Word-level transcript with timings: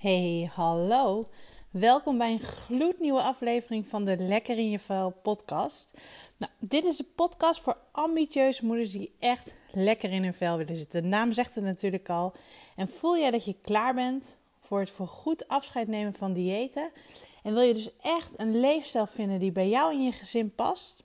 Hey, 0.00 0.50
hallo. 0.54 1.22
Welkom 1.70 2.18
bij 2.18 2.32
een 2.32 2.40
gloednieuwe 2.40 3.22
aflevering 3.22 3.86
van 3.86 4.04
de 4.04 4.16
Lekker 4.16 4.58
in 4.58 4.70
je 4.70 4.78
vel 4.78 5.10
podcast. 5.22 5.98
Nou, 6.38 6.52
dit 6.60 6.84
is 6.84 6.96
de 6.96 7.04
podcast 7.14 7.60
voor 7.60 7.76
ambitieuze 7.90 8.64
moeders 8.64 8.90
die 8.90 9.14
echt 9.18 9.54
lekker 9.72 10.12
in 10.12 10.22
hun 10.22 10.34
vel 10.34 10.56
willen 10.56 10.76
zitten. 10.76 11.02
De 11.02 11.08
naam 11.08 11.32
zegt 11.32 11.54
het 11.54 11.64
natuurlijk 11.64 12.08
al. 12.08 12.32
En 12.76 12.88
voel 12.88 13.18
jij 13.18 13.30
dat 13.30 13.44
je 13.44 13.56
klaar 13.62 13.94
bent 13.94 14.36
voor 14.60 14.80
het 14.80 14.90
voor 14.90 15.08
goed 15.08 15.48
afscheid 15.48 15.88
nemen 15.88 16.14
van 16.14 16.32
diëten? 16.32 16.90
En 17.42 17.54
wil 17.54 17.62
je 17.62 17.74
dus 17.74 17.90
echt 18.02 18.38
een 18.38 18.60
leefstijl 18.60 19.06
vinden 19.06 19.38
die 19.38 19.52
bij 19.52 19.68
jou 19.68 19.92
en 19.92 20.04
je 20.04 20.12
gezin 20.12 20.54
past? 20.54 21.04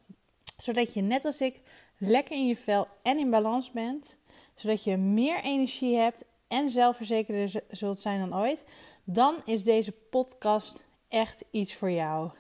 Zodat 0.57 0.93
je 0.93 1.02
net 1.02 1.25
als 1.25 1.41
ik 1.41 1.62
lekker 1.98 2.36
in 2.36 2.48
je 2.48 2.55
vel 2.55 2.88
en 3.02 3.20
in 3.20 3.30
balans 3.30 3.71
bent. 3.71 4.18
Zodat 4.54 4.84
je 4.84 4.98
meer 4.98 5.43
energie 5.43 5.96
hebt 5.96 6.25
en 6.48 6.70
zelfverzekerder 6.70 7.64
zult 7.68 8.00
zijn 8.00 8.30
dan 8.30 8.39
ooit, 8.39 8.66
dan 9.04 9.36
is 9.45 9.64
deze 9.64 9.91
podcast 9.91 10.86
echt 11.08 11.45
iets 11.52 11.76
voor 11.76 11.91
jou. 11.91 12.31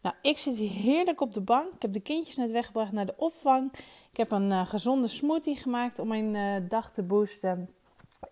Nou, 0.00 0.14
ik 0.22 0.38
zit 0.38 0.56
heerlijk 0.56 1.20
op 1.20 1.32
de 1.32 1.40
bank. 1.40 1.74
Ik 1.74 1.82
heb 1.82 1.92
de 1.92 2.00
kindjes 2.00 2.36
net 2.36 2.50
weggebracht 2.50 2.92
naar 2.92 3.06
de 3.06 3.14
opvang. 3.16 3.72
Ik 4.10 4.16
heb 4.16 4.30
een 4.30 4.50
uh, 4.50 4.66
gezonde 4.66 5.06
smoothie 5.06 5.56
gemaakt 5.56 5.98
om 5.98 6.08
mijn 6.08 6.34
uh, 6.34 6.68
dag 6.68 6.92
te 6.92 7.02
boosten. 7.02 7.74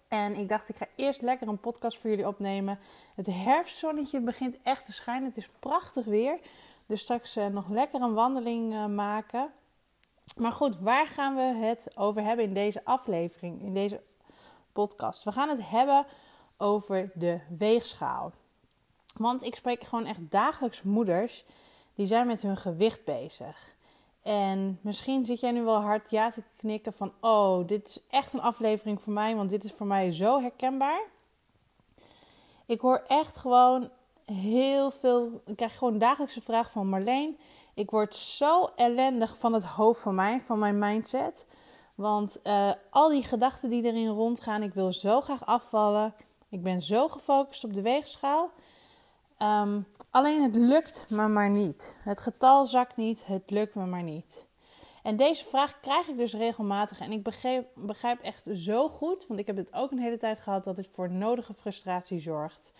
En 0.08 0.36
ik 0.36 0.48
dacht, 0.48 0.68
ik 0.68 0.76
ga 0.76 0.86
eerst 0.96 1.22
lekker 1.22 1.48
een 1.48 1.60
podcast 1.60 1.98
voor 1.98 2.10
jullie 2.10 2.26
opnemen. 2.26 2.78
Het 3.14 3.26
herfstzonnetje 3.26 4.20
begint 4.20 4.56
echt 4.62 4.86
te 4.86 4.92
schijnen. 4.92 5.28
Het 5.28 5.36
is 5.36 5.48
prachtig 5.58 6.04
weer. 6.04 6.38
Dus 6.86 7.00
straks 7.00 7.36
uh, 7.36 7.46
nog 7.46 7.68
lekker 7.68 8.00
een 8.00 8.14
wandeling 8.14 8.94
maken. 8.94 9.50
Maar 10.36 10.52
goed, 10.52 10.78
waar 10.78 11.06
gaan 11.06 11.34
we 11.34 11.66
het 11.66 11.86
over 11.94 12.22
hebben 12.22 12.44
in 12.44 12.54
deze 12.54 12.84
aflevering? 12.84 13.62
In 13.62 13.74
deze 13.74 14.00
podcast. 14.76 15.24
We 15.24 15.32
gaan 15.32 15.48
het 15.48 15.68
hebben 15.68 16.06
over 16.58 17.10
de 17.14 17.40
weegschaal. 17.58 18.32
Want 19.16 19.42
ik 19.42 19.54
spreek 19.54 19.84
gewoon 19.84 20.06
echt 20.06 20.30
dagelijks 20.30 20.82
moeders 20.82 21.44
die 21.94 22.06
zijn 22.06 22.26
met 22.26 22.42
hun 22.42 22.56
gewicht 22.56 23.04
bezig. 23.04 23.74
En 24.22 24.78
misschien 24.80 25.24
zit 25.24 25.40
jij 25.40 25.50
nu 25.50 25.62
wel 25.62 25.80
hard 25.80 26.10
ja 26.10 26.30
te 26.30 26.42
knikken 26.56 26.92
van: 26.92 27.12
oh, 27.20 27.66
dit 27.66 27.88
is 27.88 28.00
echt 28.10 28.32
een 28.32 28.40
aflevering 28.40 29.02
voor 29.02 29.12
mij, 29.12 29.36
want 29.36 29.50
dit 29.50 29.64
is 29.64 29.72
voor 29.72 29.86
mij 29.86 30.12
zo 30.12 30.40
herkenbaar. 30.40 31.00
Ik 32.66 32.80
hoor 32.80 33.04
echt 33.06 33.36
gewoon 33.36 33.90
heel 34.24 34.90
veel. 34.90 35.40
Ik 35.46 35.56
krijg 35.56 35.78
gewoon 35.78 35.98
dagelijkse 35.98 36.40
vraag 36.40 36.70
van 36.70 36.88
Marleen. 36.88 37.38
Ik 37.74 37.90
word 37.90 38.14
zo 38.14 38.70
ellendig 38.76 39.38
van 39.38 39.52
het 39.52 39.64
hoofd 39.64 40.00
van 40.00 40.14
mij, 40.14 40.40
van 40.40 40.58
mijn 40.58 40.78
mindset. 40.78 41.46
Want 41.96 42.38
uh, 42.44 42.72
al 42.90 43.08
die 43.08 43.22
gedachten 43.22 43.70
die 43.70 43.84
erin 43.84 44.08
rondgaan, 44.08 44.62
ik 44.62 44.74
wil 44.74 44.92
zo 44.92 45.20
graag 45.20 45.46
afvallen. 45.46 46.14
Ik 46.48 46.62
ben 46.62 46.82
zo 46.82 47.08
gefocust 47.08 47.64
op 47.64 47.74
de 47.74 47.82
weegschaal. 47.82 48.50
Um, 49.42 49.86
alleen 50.10 50.42
het 50.42 50.54
lukt 50.54 51.10
me 51.10 51.28
maar 51.28 51.50
niet. 51.50 52.00
Het 52.04 52.20
getal 52.20 52.66
zakt 52.66 52.96
niet, 52.96 53.26
het 53.26 53.50
lukt 53.50 53.74
me 53.74 53.86
maar 53.86 54.02
niet. 54.02 54.46
En 55.02 55.16
deze 55.16 55.44
vraag 55.44 55.80
krijg 55.80 56.08
ik 56.08 56.16
dus 56.16 56.34
regelmatig. 56.34 57.00
En 57.00 57.12
ik 57.12 57.22
begrijp, 57.22 57.68
begrijp 57.74 58.22
echt 58.22 58.44
zo 58.52 58.88
goed, 58.88 59.26
want 59.26 59.40
ik 59.40 59.46
heb 59.46 59.56
het 59.56 59.72
ook 59.72 59.90
een 59.90 59.98
hele 59.98 60.18
tijd 60.18 60.38
gehad, 60.38 60.64
dat 60.64 60.76
het 60.76 60.88
voor 60.92 61.10
nodige 61.10 61.54
frustratie 61.54 62.20
zorgt. 62.20 62.72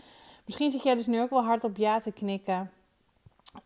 Misschien 0.44 0.70
zit 0.70 0.82
jij 0.82 0.94
dus 0.94 1.06
nu 1.06 1.20
ook 1.20 1.30
wel 1.30 1.44
hard 1.44 1.64
op 1.64 1.76
ja 1.76 2.00
te 2.00 2.12
knikken. 2.12 2.70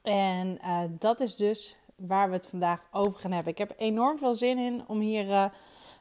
En 0.03 0.59
uh, 0.65 0.81
dat 0.89 1.21
is 1.21 1.37
dus 1.37 1.77
waar 2.07 2.29
we 2.29 2.35
het 2.35 2.47
vandaag 2.47 2.87
over 2.91 3.19
gaan 3.19 3.33
hebben. 3.33 3.53
Ik 3.53 3.59
heb 3.59 3.73
enorm 3.77 4.19
veel 4.19 4.35
zin 4.35 4.59
in 4.59 4.85
om 4.87 5.01
hier 5.01 5.27
uh, 5.27 5.45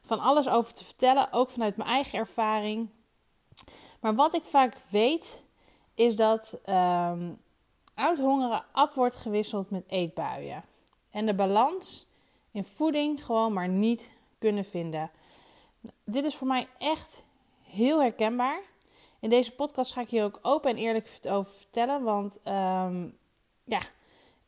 van 0.04 0.20
alles 0.20 0.48
over 0.48 0.74
te 0.74 0.84
vertellen, 0.84 1.32
ook 1.32 1.50
vanuit 1.50 1.76
mijn 1.76 1.88
eigen 1.88 2.18
ervaring. 2.18 2.88
Maar 4.00 4.14
wat 4.14 4.34
ik 4.34 4.44
vaak 4.44 4.76
weet, 4.88 5.42
is 5.94 6.16
dat 6.16 6.58
um, 6.66 7.38
uithongeren 7.94 8.64
af 8.72 8.94
wordt 8.94 9.16
gewisseld 9.16 9.70
met 9.70 9.84
eetbuien. 9.86 10.64
En 11.10 11.26
de 11.26 11.34
balans 11.34 12.06
in 12.50 12.64
voeding 12.64 13.24
gewoon 13.24 13.52
maar 13.52 13.68
niet 13.68 14.10
kunnen 14.38 14.64
vinden. 14.64 15.10
Dit 16.04 16.24
is 16.24 16.36
voor 16.36 16.46
mij 16.46 16.68
echt 16.78 17.22
heel 17.62 18.00
herkenbaar. 18.00 18.60
In 19.20 19.28
deze 19.28 19.54
podcast 19.54 19.92
ga 19.92 20.00
ik 20.00 20.08
hier 20.08 20.24
ook 20.24 20.38
open 20.42 20.70
en 20.70 20.76
eerlijk 20.76 21.18
over 21.28 21.52
vertellen. 21.52 22.02
Want 22.02 22.38
um, 22.44 23.18
ja, 23.64 23.80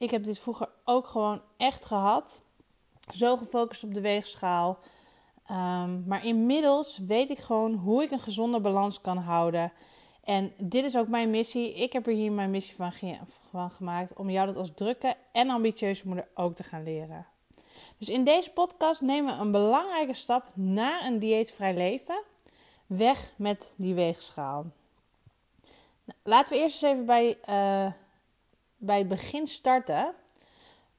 ik 0.03 0.11
heb 0.11 0.25
dit 0.25 0.39
vroeger 0.39 0.69
ook 0.85 1.07
gewoon 1.07 1.41
echt 1.57 1.85
gehad. 1.85 2.43
Zo 3.15 3.37
gefocust 3.37 3.85
op 3.85 3.95
de 3.95 4.01
weegschaal. 4.01 4.79
Um, 5.51 6.05
maar 6.07 6.25
inmiddels 6.25 6.99
weet 6.99 7.31
ik 7.31 7.39
gewoon 7.39 7.75
hoe 7.75 8.03
ik 8.03 8.11
een 8.11 8.21
gezonde 8.21 8.61
balans 8.61 9.01
kan 9.01 9.19
houden. 9.19 9.73
En 10.25 10.53
dit 10.59 10.85
is 10.85 10.97
ook 10.97 11.09
mijn 11.09 11.31
missie. 11.31 11.75
Ik 11.75 11.93
heb 11.93 12.07
er 12.07 12.13
hier 12.13 12.33
mijn 12.33 12.51
missie 12.51 12.75
van, 12.75 12.93
van 13.51 13.71
gemaakt 13.71 14.17
om 14.17 14.31
jou 14.31 14.47
dat 14.47 14.57
als 14.57 14.71
drukke 14.75 15.17
en 15.33 15.51
ambitieuze 15.51 16.07
moeder 16.07 16.29
ook 16.35 16.55
te 16.55 16.63
gaan 16.63 16.83
leren. 16.83 17.27
Dus 17.99 18.09
in 18.09 18.25
deze 18.25 18.51
podcast 18.51 19.01
nemen 19.01 19.37
we 19.37 19.43
een 19.43 19.51
belangrijke 19.51 20.15
stap 20.15 20.45
naar 20.55 21.05
een 21.05 21.19
dieetvrij 21.19 21.75
leven. 21.75 22.23
Weg 22.87 23.33
met 23.37 23.73
die 23.77 23.95
weegschaal. 23.95 24.67
Nou, 26.05 26.19
laten 26.23 26.57
we 26.57 26.63
eerst 26.63 26.83
eens 26.83 26.93
even 26.93 27.07
bij 27.07 27.39
uh, 27.49 27.93
bij 28.85 28.99
het 28.99 29.09
begin 29.09 29.47
starten. 29.47 30.15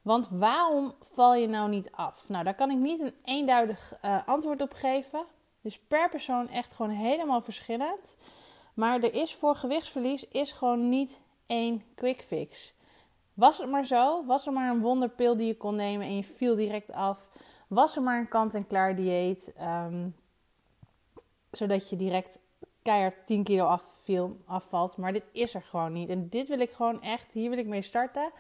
Want 0.02 0.30
waarom 0.30 0.94
val 1.02 1.36
je 1.36 1.48
nou 1.48 1.70
niet 1.70 1.92
af? 1.92 2.30
Nou, 2.30 2.44
daar 2.44 2.56
kan 2.56 2.72
ik 2.72 2.78
niet 2.78 3.00
een 3.00 3.16
eenduidig 3.24 3.94
uh, 4.06 4.28
antwoord 4.28 4.62
op 4.62 4.74
geven. 4.74 5.26
Dus 5.62 5.80
per 5.80 6.10
persoon 6.10 6.50
echt 6.50 6.74
gewoon 6.74 6.92
helemaal 6.92 7.42
verschillend. 7.42 8.16
Maar 8.74 9.04
er 9.04 9.14
is 9.14 9.36
voor 9.36 9.56
gewichtsverlies 9.56 10.28
is 10.28 10.52
gewoon 10.52 10.90
niet 10.90 11.20
één 11.46 11.84
quick 11.96 12.22
fix. 12.22 12.74
Was 13.34 13.58
het 13.58 13.70
maar 13.70 13.86
zo, 13.86 14.26
was 14.26 14.46
er 14.48 14.54
maar 14.54 14.70
een 14.70 14.82
wonderpil 14.82 15.38
die 15.38 15.48
je 15.48 15.58
kon 15.58 15.76
nemen 15.76 16.08
en 16.08 16.16
je 16.16 16.24
viel 16.24 16.56
direct 16.56 16.92
af. 16.92 17.28
Was 17.68 17.96
er 17.96 18.02
maar 18.02 18.20
een 18.20 18.28
kant-en-klaar 18.28 18.96
dieet, 18.96 19.54
um, 19.62 20.16
zodat 21.52 21.90
je 21.90 21.96
direct 21.96 22.40
keihard 22.82 23.26
10 23.26 23.44
kilo 23.44 23.66
afviel, 24.04 24.38
afvalt. 24.46 24.98
Maar 24.98 25.14
dit 25.14 25.24
is 25.32 25.54
er 25.54 25.62
gewoon 25.62 25.94
niet. 25.94 26.10
En 26.10 26.28
dit 26.30 26.48
wil 26.48 26.60
ik 26.60 26.72
gewoon 26.72 27.02
echt, 27.02 27.34
hier 27.34 27.50
wil 27.50 27.60
ik 27.60 27.66
mee 27.66 27.82
starten. 27.82 28.32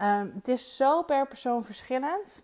Um, 0.00 0.32
het 0.34 0.48
is 0.48 0.76
zo 0.76 1.02
per 1.02 1.26
persoon 1.26 1.64
verschillend. 1.64 2.40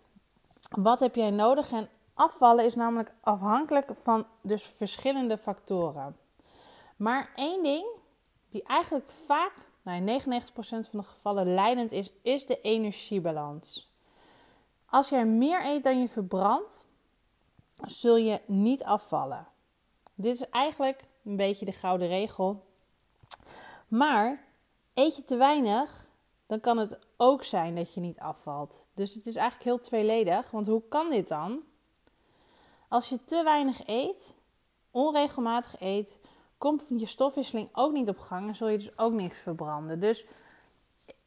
Wat 0.69 0.99
heb 0.99 1.15
jij 1.15 1.29
nodig? 1.29 1.71
En 1.71 1.89
afvallen 2.13 2.65
is 2.65 2.75
namelijk 2.75 3.13
afhankelijk 3.21 3.95
van 3.95 4.25
dus 4.41 4.63
verschillende 4.63 5.37
factoren. 5.37 6.17
Maar 6.95 7.31
één 7.35 7.63
ding 7.63 7.85
die 8.49 8.63
eigenlijk 8.63 9.11
vaak, 9.11 9.53
nou 9.81 10.21
99% 10.21 10.43
van 10.89 10.99
de 10.99 11.03
gevallen 11.03 11.53
leidend 11.53 11.91
is, 11.91 12.11
is 12.21 12.45
de 12.45 12.61
energiebalans. 12.61 13.93
Als 14.85 15.09
jij 15.09 15.25
meer 15.25 15.65
eet 15.65 15.83
dan 15.83 15.99
je 15.99 16.09
verbrandt, 16.09 16.87
zul 17.85 18.15
je 18.15 18.41
niet 18.45 18.83
afvallen. 18.83 19.47
Dit 20.13 20.35
is 20.35 20.49
eigenlijk 20.49 21.03
een 21.25 21.35
beetje 21.35 21.65
de 21.65 21.71
gouden 21.71 22.07
regel. 22.07 22.63
Maar 23.87 24.43
eet 24.93 25.15
je 25.15 25.23
te 25.23 25.35
weinig, 25.35 26.09
dan 26.45 26.59
kan 26.59 26.77
het 26.77 26.97
ook 27.17 27.43
zijn 27.43 27.75
dat 27.75 27.93
je 27.93 27.99
niet 27.99 28.19
afvalt. 28.19 28.87
Dus 28.93 29.13
het 29.13 29.25
is 29.25 29.35
eigenlijk 29.35 29.69
heel 29.69 29.79
tweeledig. 29.79 30.51
Want 30.51 30.67
hoe 30.67 30.81
kan 30.89 31.09
dit 31.09 31.27
dan? 31.27 31.59
Als 32.87 33.09
je 33.09 33.23
te 33.23 33.43
weinig 33.43 33.87
eet, 33.87 34.33
onregelmatig 34.91 35.75
eet, 35.79 36.17
komt 36.57 36.83
je 36.97 37.05
stofwisseling 37.05 37.69
ook 37.71 37.91
niet 37.91 38.09
op 38.09 38.19
gang 38.19 38.47
en 38.47 38.55
zul 38.55 38.67
je 38.67 38.77
dus 38.77 38.99
ook 38.99 39.13
niks 39.13 39.37
verbranden. 39.37 39.99
Dus 39.99 40.25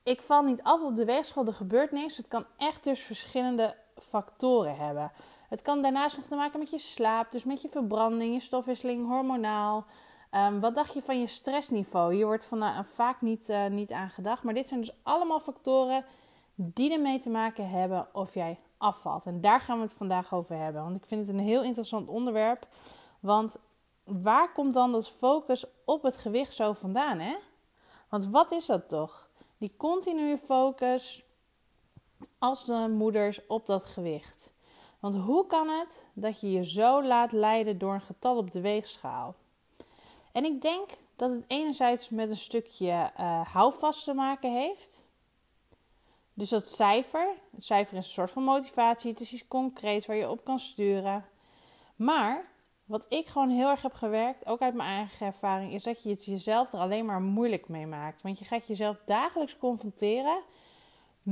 ik 0.02 0.22
val 0.22 0.42
niet 0.42 0.62
af 0.62 0.80
op 0.80 0.96
de 0.96 1.04
weegschaal, 1.04 1.46
er 1.46 1.52
gebeurt 1.52 1.92
niks. 1.92 2.16
Het 2.16 2.28
kan 2.28 2.46
echt 2.56 2.84
dus 2.84 3.00
verschillende 3.00 3.76
factoren 3.96 4.76
hebben. 4.76 5.12
Het 5.48 5.62
kan 5.62 5.82
daarnaast 5.82 6.16
nog 6.16 6.26
te 6.26 6.34
maken 6.34 6.58
met 6.58 6.70
je 6.70 6.78
slaap, 6.78 7.32
dus 7.32 7.44
met 7.44 7.62
je 7.62 7.68
verbranding, 7.68 8.34
je 8.34 8.40
stofwisseling, 8.40 9.06
hormonaal. 9.06 9.86
Um, 10.32 10.60
wat 10.60 10.74
dacht 10.74 10.94
je 10.94 11.02
van 11.02 11.20
je 11.20 11.26
stressniveau? 11.26 12.14
Hier 12.14 12.26
wordt 12.26 12.46
van, 12.46 12.62
uh, 12.62 12.78
vaak 12.82 13.20
niet, 13.20 13.48
uh, 13.48 13.66
niet 13.66 13.92
aan 13.92 14.10
gedacht. 14.10 14.42
Maar 14.42 14.54
dit 14.54 14.66
zijn 14.66 14.80
dus 14.80 14.96
allemaal 15.02 15.40
factoren 15.40 16.04
die 16.54 16.92
ermee 16.92 17.20
te 17.20 17.30
maken 17.30 17.70
hebben 17.70 18.08
of 18.12 18.34
jij 18.34 18.58
afvalt. 18.78 19.26
En 19.26 19.40
daar 19.40 19.60
gaan 19.60 19.76
we 19.76 19.84
het 19.84 19.94
vandaag 19.94 20.34
over 20.34 20.56
hebben. 20.56 20.82
Want 20.82 20.96
ik 20.96 21.06
vind 21.06 21.26
het 21.26 21.36
een 21.36 21.42
heel 21.42 21.62
interessant 21.62 22.08
onderwerp. 22.08 22.66
Want 23.20 23.58
waar 24.04 24.52
komt 24.52 24.74
dan 24.74 24.92
dat 24.92 25.08
focus 25.08 25.64
op 25.84 26.02
het 26.02 26.16
gewicht 26.16 26.54
zo 26.54 26.72
vandaan? 26.72 27.18
Hè? 27.18 27.36
Want 28.08 28.26
wat 28.26 28.52
is 28.52 28.66
dat 28.66 28.88
toch? 28.88 29.28
Die 29.58 29.76
continue 29.76 30.38
focus 30.38 31.24
als 32.38 32.64
de 32.64 32.88
moeders 32.88 33.46
op 33.46 33.66
dat 33.66 33.84
gewicht. 33.84 34.50
Want 34.98 35.16
hoe 35.16 35.46
kan 35.46 35.68
het 35.68 36.06
dat 36.12 36.40
je 36.40 36.50
je 36.50 36.64
zo 36.64 37.02
laat 37.02 37.32
leiden 37.32 37.78
door 37.78 37.94
een 37.94 38.00
getal 38.00 38.36
op 38.36 38.50
de 38.50 38.60
weegschaal? 38.60 39.34
En 40.32 40.44
ik 40.44 40.62
denk 40.62 40.86
dat 41.16 41.30
het 41.30 41.44
enerzijds 41.46 42.08
met 42.08 42.30
een 42.30 42.36
stukje 42.36 43.10
uh, 43.20 43.46
houvast 43.52 44.04
te 44.04 44.14
maken 44.14 44.52
heeft. 44.52 45.04
Dus 46.34 46.48
dat 46.48 46.66
cijfer, 46.66 47.28
het 47.54 47.64
cijfer 47.64 47.96
is 47.96 48.04
een 48.04 48.12
soort 48.12 48.30
van 48.30 48.42
motivatie, 48.42 49.10
het 49.10 49.20
is 49.20 49.32
iets 49.32 49.48
concreets 49.48 50.06
waar 50.06 50.16
je 50.16 50.30
op 50.30 50.44
kan 50.44 50.58
sturen. 50.58 51.24
Maar 51.96 52.44
wat 52.84 53.06
ik 53.08 53.26
gewoon 53.26 53.50
heel 53.50 53.68
erg 53.68 53.82
heb 53.82 53.92
gewerkt, 53.92 54.46
ook 54.46 54.60
uit 54.60 54.74
mijn 54.74 54.88
eigen 54.88 55.26
ervaring, 55.26 55.72
is 55.72 55.82
dat 55.82 56.02
je 56.02 56.10
het 56.10 56.24
jezelf 56.24 56.72
er 56.72 56.78
alleen 56.78 57.04
maar 57.04 57.20
moeilijk 57.20 57.68
mee 57.68 57.86
maakt. 57.86 58.22
Want 58.22 58.38
je 58.38 58.44
gaat 58.44 58.66
jezelf 58.66 59.00
dagelijks 59.04 59.58
confronteren 59.58 60.42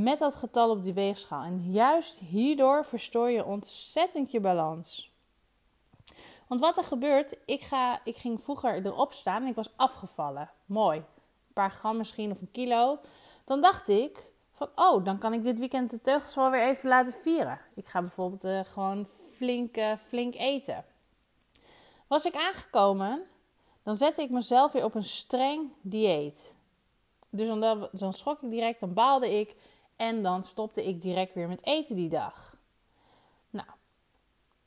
met 0.02 0.18
dat 0.18 0.34
getal 0.34 0.70
op 0.70 0.82
die 0.82 0.92
weegschaal. 0.92 1.42
En 1.42 1.72
juist 1.72 2.18
hierdoor 2.18 2.84
verstoor 2.84 3.30
je 3.30 3.44
ontzettend 3.44 4.30
je 4.30 4.40
balans. 4.40 5.12
Want 6.46 6.60
wat 6.60 6.76
er 6.76 6.84
gebeurt, 6.84 7.36
ik, 7.44 7.60
ga, 7.60 8.00
ik 8.04 8.16
ging 8.16 8.42
vroeger 8.42 8.86
erop 8.86 9.12
staan 9.12 9.42
en 9.42 9.48
ik 9.48 9.54
was 9.54 9.76
afgevallen. 9.76 10.50
Mooi. 10.66 10.98
Een 10.98 11.52
paar 11.52 11.70
gram 11.70 11.96
misschien 11.96 12.30
of 12.30 12.40
een 12.40 12.50
kilo. 12.50 12.98
Dan 13.44 13.60
dacht 13.60 13.88
ik 13.88 14.30
van, 14.52 14.68
oh, 14.74 15.04
dan 15.04 15.18
kan 15.18 15.32
ik 15.32 15.42
dit 15.42 15.58
weekend 15.58 15.90
de 15.90 16.00
teugels 16.00 16.34
wel 16.34 16.50
weer 16.50 16.68
even 16.68 16.88
laten 16.88 17.12
vieren. 17.12 17.60
Ik 17.74 17.86
ga 17.86 18.00
bijvoorbeeld 18.00 18.44
uh, 18.44 18.60
gewoon 18.64 19.06
flink, 19.34 19.76
flink 20.08 20.34
eten. 20.34 20.84
Was 22.06 22.24
ik 22.24 22.34
aangekomen, 22.34 23.22
dan 23.82 23.96
zette 23.96 24.22
ik 24.22 24.30
mezelf 24.30 24.72
weer 24.72 24.84
op 24.84 24.94
een 24.94 25.04
streng 25.04 25.72
dieet. 25.80 26.52
Dus 27.30 27.48
dan, 27.48 27.88
dan 27.92 28.12
schrok 28.12 28.42
ik 28.42 28.50
direct, 28.50 28.80
dan 28.80 28.92
baalde 28.92 29.38
ik 29.38 29.54
en 29.96 30.22
dan 30.22 30.42
stopte 30.42 30.86
ik 30.86 31.02
direct 31.02 31.34
weer 31.34 31.48
met 31.48 31.66
eten 31.66 31.96
die 31.96 32.08
dag. 32.08 32.56
Nou, 33.50 33.68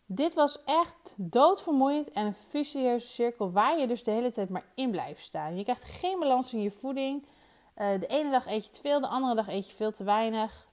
dit 0.06 0.34
was 0.34 0.64
echt 0.64 1.14
doodvermoeiend 1.18 2.12
en 2.12 2.26
een 2.26 2.34
vicieuze 2.34 3.08
cirkel 3.08 3.52
waar 3.52 3.80
je 3.80 3.88
dus 3.88 4.04
de 4.04 4.12
hele 4.12 4.32
tijd 4.32 4.50
maar 4.50 4.66
in 4.76 4.92
blijft 4.92 5.22
staan. 5.22 5.58
Je 5.58 5.64
krijgt 5.64 5.84
geen 5.84 6.20
balans 6.20 6.54
in 6.54 6.62
je 6.62 6.72
voeding. 6.72 7.26
Uh, 7.78 8.00
de 8.00 8.08
ene 8.08 8.30
dag 8.32 8.48
eet 8.48 8.66
je 8.66 8.72
te 8.72 8.82
veel, 8.82 9.00
de 9.00 9.08
andere 9.08 9.36
dag 9.36 9.48
eet 9.48 9.68
je 9.68 9.76
veel 9.76 9.92
te 9.92 10.04
weinig. 10.04 10.68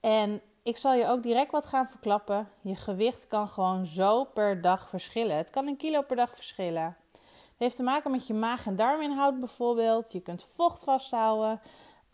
En 0.00 0.42
ik 0.62 0.76
zal 0.76 0.92
je 0.92 1.06
ook 1.06 1.22
direct 1.22 1.50
wat 1.50 1.66
gaan 1.66 1.88
verklappen. 1.88 2.48
Je 2.60 2.74
gewicht 2.74 3.26
kan 3.26 3.48
gewoon 3.48 3.86
zo 3.86 4.24
per 4.24 4.60
dag 4.60 4.88
verschillen. 4.88 5.36
Het 5.36 5.50
kan 5.50 5.66
een 5.66 5.76
kilo 5.76 6.02
per 6.02 6.16
dag 6.16 6.34
verschillen. 6.34 6.96
Het 7.12 7.62
heeft 7.62 7.76
te 7.76 7.82
maken 7.82 8.10
met 8.10 8.26
je 8.26 8.34
maag- 8.34 8.66
en 8.66 8.76
darminhoud 8.76 9.38
bijvoorbeeld. 9.38 10.12
Je 10.12 10.20
kunt 10.20 10.44
vocht 10.44 10.84
vasthouden. 10.84 11.60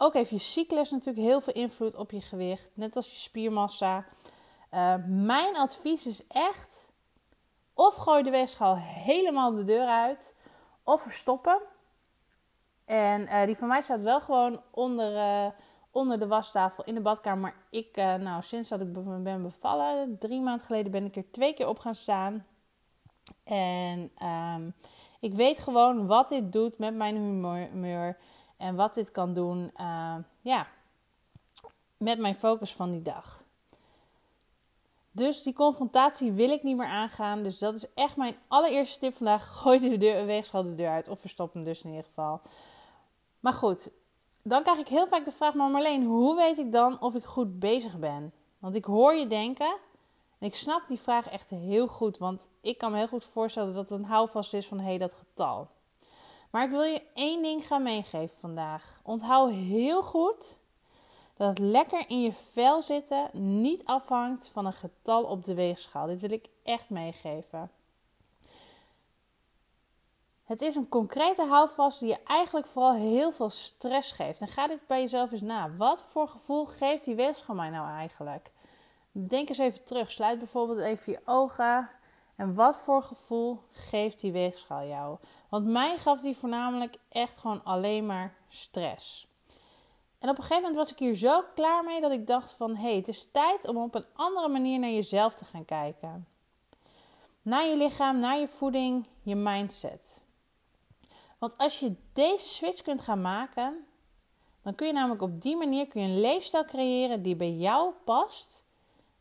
Ook 0.03 0.13
heeft 0.13 0.31
je 0.31 0.39
cyclus 0.39 0.91
natuurlijk 0.91 1.27
heel 1.27 1.41
veel 1.41 1.53
invloed 1.53 1.95
op 1.95 2.11
je 2.11 2.21
gewicht. 2.21 2.71
Net 2.75 2.97
als 2.97 3.11
je 3.11 3.17
spiermassa. 3.17 4.05
Uh, 4.73 4.95
mijn 5.07 5.57
advies 5.57 6.07
is 6.07 6.27
echt: 6.27 6.93
of 7.75 7.95
gooi 7.95 8.23
de 8.23 8.31
weegschaal 8.31 8.77
helemaal 8.77 9.53
de 9.53 9.65
deur 9.65 9.87
uit, 9.87 10.37
of 10.85 11.03
verstoppen. 11.03 11.59
En 12.85 13.21
uh, 13.21 13.45
die 13.47 13.57
van 13.57 13.69
mij 13.69 13.81
staat 13.81 14.01
wel 14.01 14.21
gewoon 14.21 14.63
onder. 14.71 15.15
Uh, 15.15 15.51
onder 15.93 16.19
de 16.19 16.27
wastafel 16.27 16.85
in 16.85 16.95
de 16.95 17.01
badkamer. 17.01 17.41
Maar 17.41 17.55
ik, 17.71 17.97
nou, 17.97 18.43
sinds 18.43 18.69
dat 18.69 18.81
ik 18.81 18.93
ben 19.23 19.43
bevallen, 19.43 20.17
drie 20.19 20.41
maanden 20.41 20.67
geleden, 20.67 20.93
ben 20.93 21.05
ik 21.05 21.17
er 21.17 21.31
twee 21.31 21.55
keer 21.55 21.69
op 21.69 21.79
gaan 21.79 21.95
staan. 21.95 22.47
En 23.45 24.11
um, 24.23 24.75
ik 25.21 25.35
weet 25.35 25.59
gewoon 25.59 26.07
wat 26.07 26.29
dit 26.29 26.53
doet 26.53 26.79
met 26.79 26.95
mijn 26.95 27.17
humeur. 27.17 28.17
En 28.61 28.75
wat 28.75 28.95
dit 28.95 29.11
kan 29.11 29.35
doen, 29.35 29.71
uh, 29.77 30.15
ja, 30.41 30.67
met 31.97 32.19
mijn 32.19 32.35
focus 32.35 32.75
van 32.75 32.91
die 32.91 33.03
dag. 33.03 33.43
Dus 35.11 35.43
die 35.43 35.53
confrontatie 35.53 36.33
wil 36.33 36.51
ik 36.51 36.63
niet 36.63 36.77
meer 36.77 36.87
aangaan. 36.87 37.43
Dus 37.43 37.59
dat 37.59 37.75
is 37.75 37.95
echt 37.95 38.17
mijn 38.17 38.37
allereerste 38.49 38.99
tip 38.99 39.17
vandaag. 39.17 39.47
Gooi 39.61 39.79
de 39.79 39.97
deur, 39.97 40.27
weegschaal 40.27 40.63
de 40.63 40.75
deur 40.75 40.91
uit. 40.91 41.09
Of 41.09 41.21
verstop 41.21 41.53
hem 41.53 41.65
dus 41.65 41.83
in 41.83 41.91
ieder 41.91 42.05
geval. 42.05 42.41
Maar 43.41 43.53
goed, 43.53 43.91
dan 44.43 44.63
krijg 44.63 44.79
ik 44.79 44.89
heel 44.89 45.07
vaak 45.07 45.25
de 45.25 45.33
vraag, 45.33 45.55
maar 45.55 45.71
Marleen, 45.71 46.05
hoe 46.05 46.37
weet 46.37 46.59
ik 46.59 46.73
dan 46.73 47.01
of 47.01 47.15
ik 47.15 47.25
goed 47.25 47.59
bezig 47.59 47.99
ben? 47.99 48.33
Want 48.59 48.75
ik 48.75 48.85
hoor 48.85 49.15
je 49.15 49.27
denken, 49.27 49.77
en 50.39 50.47
ik 50.47 50.55
snap 50.55 50.89
die 50.89 51.01
vraag 51.01 51.29
echt 51.29 51.51
heel 51.51 51.87
goed, 51.87 52.19
want 52.19 52.49
ik 52.61 52.79
kan 52.79 52.91
me 52.91 52.99
heel 52.99 53.09
goed 53.09 53.25
voorstellen 53.25 53.75
dat 53.75 53.91
het 53.91 53.99
een 53.99 54.07
houvast 54.07 54.55
is 54.55 54.67
van 54.67 54.79
hé, 54.79 54.85
hey, 54.85 54.99
dat 54.99 55.15
getal. 55.15 55.69
Maar 56.51 56.65
ik 56.65 56.71
wil 56.71 56.83
je 56.83 57.03
één 57.15 57.43
ding 57.43 57.67
gaan 57.67 57.83
meegeven 57.83 58.39
vandaag. 58.39 59.01
Onthoud 59.03 59.51
heel 59.51 60.03
goed 60.03 60.59
dat 61.37 61.49
het 61.49 61.59
lekker 61.59 62.05
in 62.09 62.21
je 62.21 62.33
vel 62.33 62.83
zitten 62.83 63.29
niet 63.33 63.85
afhangt 63.85 64.49
van 64.49 64.67
een 64.67 64.73
getal 64.73 65.25
op 65.25 65.45
de 65.45 65.55
weegschaal. 65.55 66.07
Dit 66.07 66.21
wil 66.21 66.31
ik 66.31 66.49
echt 66.63 66.91
meegeven. 66.91 67.71
Het 70.45 70.61
is 70.61 70.77
een 70.77 70.89
concrete 70.89 71.47
houvast 71.47 72.01
die 72.01 72.09
je 72.09 72.19
eigenlijk 72.27 72.67
vooral 72.67 72.95
heel 72.95 73.33
veel 73.33 73.51
stress 73.51 74.13
geeft. 74.13 74.41
En 74.41 74.49
ga 74.49 74.67
dit 74.67 74.87
bij 74.87 75.01
jezelf 75.01 75.33
eens 75.33 75.41
na. 75.41 75.77
Wat 75.77 76.03
voor 76.03 76.29
gevoel 76.29 76.65
geeft 76.67 77.05
die 77.05 77.15
weegschaal 77.15 77.55
mij 77.55 77.71
nou 77.71 77.89
eigenlijk? 77.89 78.51
Denk 79.13 79.49
eens 79.49 79.59
even 79.59 79.85
terug. 79.85 80.11
Sluit 80.11 80.39
bijvoorbeeld 80.39 80.79
even 80.79 81.13
je 81.13 81.21
ogen. 81.25 81.89
En 82.41 82.55
wat 82.55 82.77
voor 82.77 83.03
gevoel 83.03 83.59
geeft 83.73 84.21
die 84.21 84.33
weegschaal 84.33 84.87
jou? 84.87 85.19
Want 85.49 85.67
mij 85.67 85.99
gaf 85.99 86.21
die 86.21 86.37
voornamelijk 86.37 86.97
echt 87.09 87.39
gewoon 87.39 87.65
alleen 87.65 88.07
maar 88.07 88.35
stress. 88.49 89.27
En 90.19 90.29
op 90.29 90.37
een 90.37 90.43
gegeven 90.43 90.57
moment 90.57 90.77
was 90.77 90.93
ik 90.93 90.99
hier 90.99 91.15
zo 91.15 91.45
klaar 91.55 91.85
mee 91.85 92.01
dat 92.01 92.11
ik 92.11 92.27
dacht 92.27 92.53
van... 92.53 92.77
hé, 92.77 92.83
hey, 92.83 92.97
het 92.97 93.09
is 93.09 93.31
tijd 93.31 93.69
om 93.69 93.77
op 93.77 93.95
een 93.95 94.05
andere 94.15 94.49
manier 94.49 94.79
naar 94.79 94.91
jezelf 94.91 95.35
te 95.35 95.45
gaan 95.45 95.65
kijken. 95.65 96.27
Naar 97.43 97.67
je 97.67 97.77
lichaam, 97.77 98.19
naar 98.19 98.39
je 98.39 98.49
voeding, 98.49 99.07
je 99.23 99.37
mindset. 99.37 100.23
Want 101.39 101.59
als 101.59 101.81
je 101.81 101.95
deze 102.13 102.49
switch 102.49 102.83
kunt 102.83 103.01
gaan 103.01 103.21
maken, 103.21 103.87
dan 104.63 104.75
kun 104.75 104.87
je 104.87 104.93
namelijk 104.93 105.23
op 105.23 105.41
die 105.41 105.57
manier 105.57 105.87
kun 105.87 106.03
je 106.03 106.09
een 106.09 106.21
leefstijl 106.21 106.65
creëren 106.65 107.23
die 107.23 107.37
bij 107.37 107.53
jou 107.53 107.93
past 108.05 108.65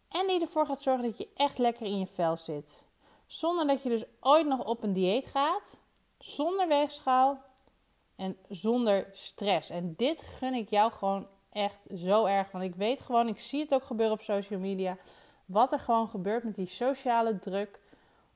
en 0.10 0.27
die 0.27 0.42
ervoor 0.42 0.65
gaat 0.65 0.81
zorgen 0.81 1.04
dat 1.04 1.18
je 1.18 1.30
echt 1.36 1.57
lekker 1.57 1.86
in 1.86 2.00
je 2.00 2.07
vel 2.07 2.38
zit. 2.38 2.88
Zonder 3.29 3.67
dat 3.67 3.83
je 3.83 3.89
dus 3.89 4.03
ooit 4.19 4.47
nog 4.47 4.65
op 4.65 4.83
een 4.83 4.93
dieet 4.93 5.25
gaat, 5.25 5.77
zonder 6.17 6.67
weegschaal 6.67 7.41
en 8.15 8.37
zonder 8.47 9.07
stress. 9.11 9.69
En 9.69 9.93
dit 9.97 10.21
gun 10.21 10.53
ik 10.53 10.69
jou 10.69 10.91
gewoon 10.91 11.27
echt 11.51 11.87
zo 11.95 12.25
erg, 12.25 12.51
want 12.51 12.63
ik 12.63 12.75
weet 12.75 13.01
gewoon, 13.01 13.27
ik 13.27 13.39
zie 13.39 13.61
het 13.61 13.73
ook 13.73 13.83
gebeuren 13.83 14.15
op 14.15 14.21
social 14.21 14.59
media, 14.59 14.97
wat 15.45 15.71
er 15.71 15.79
gewoon 15.79 16.09
gebeurt 16.09 16.43
met 16.43 16.55
die 16.55 16.67
sociale 16.67 17.39
druk 17.39 17.79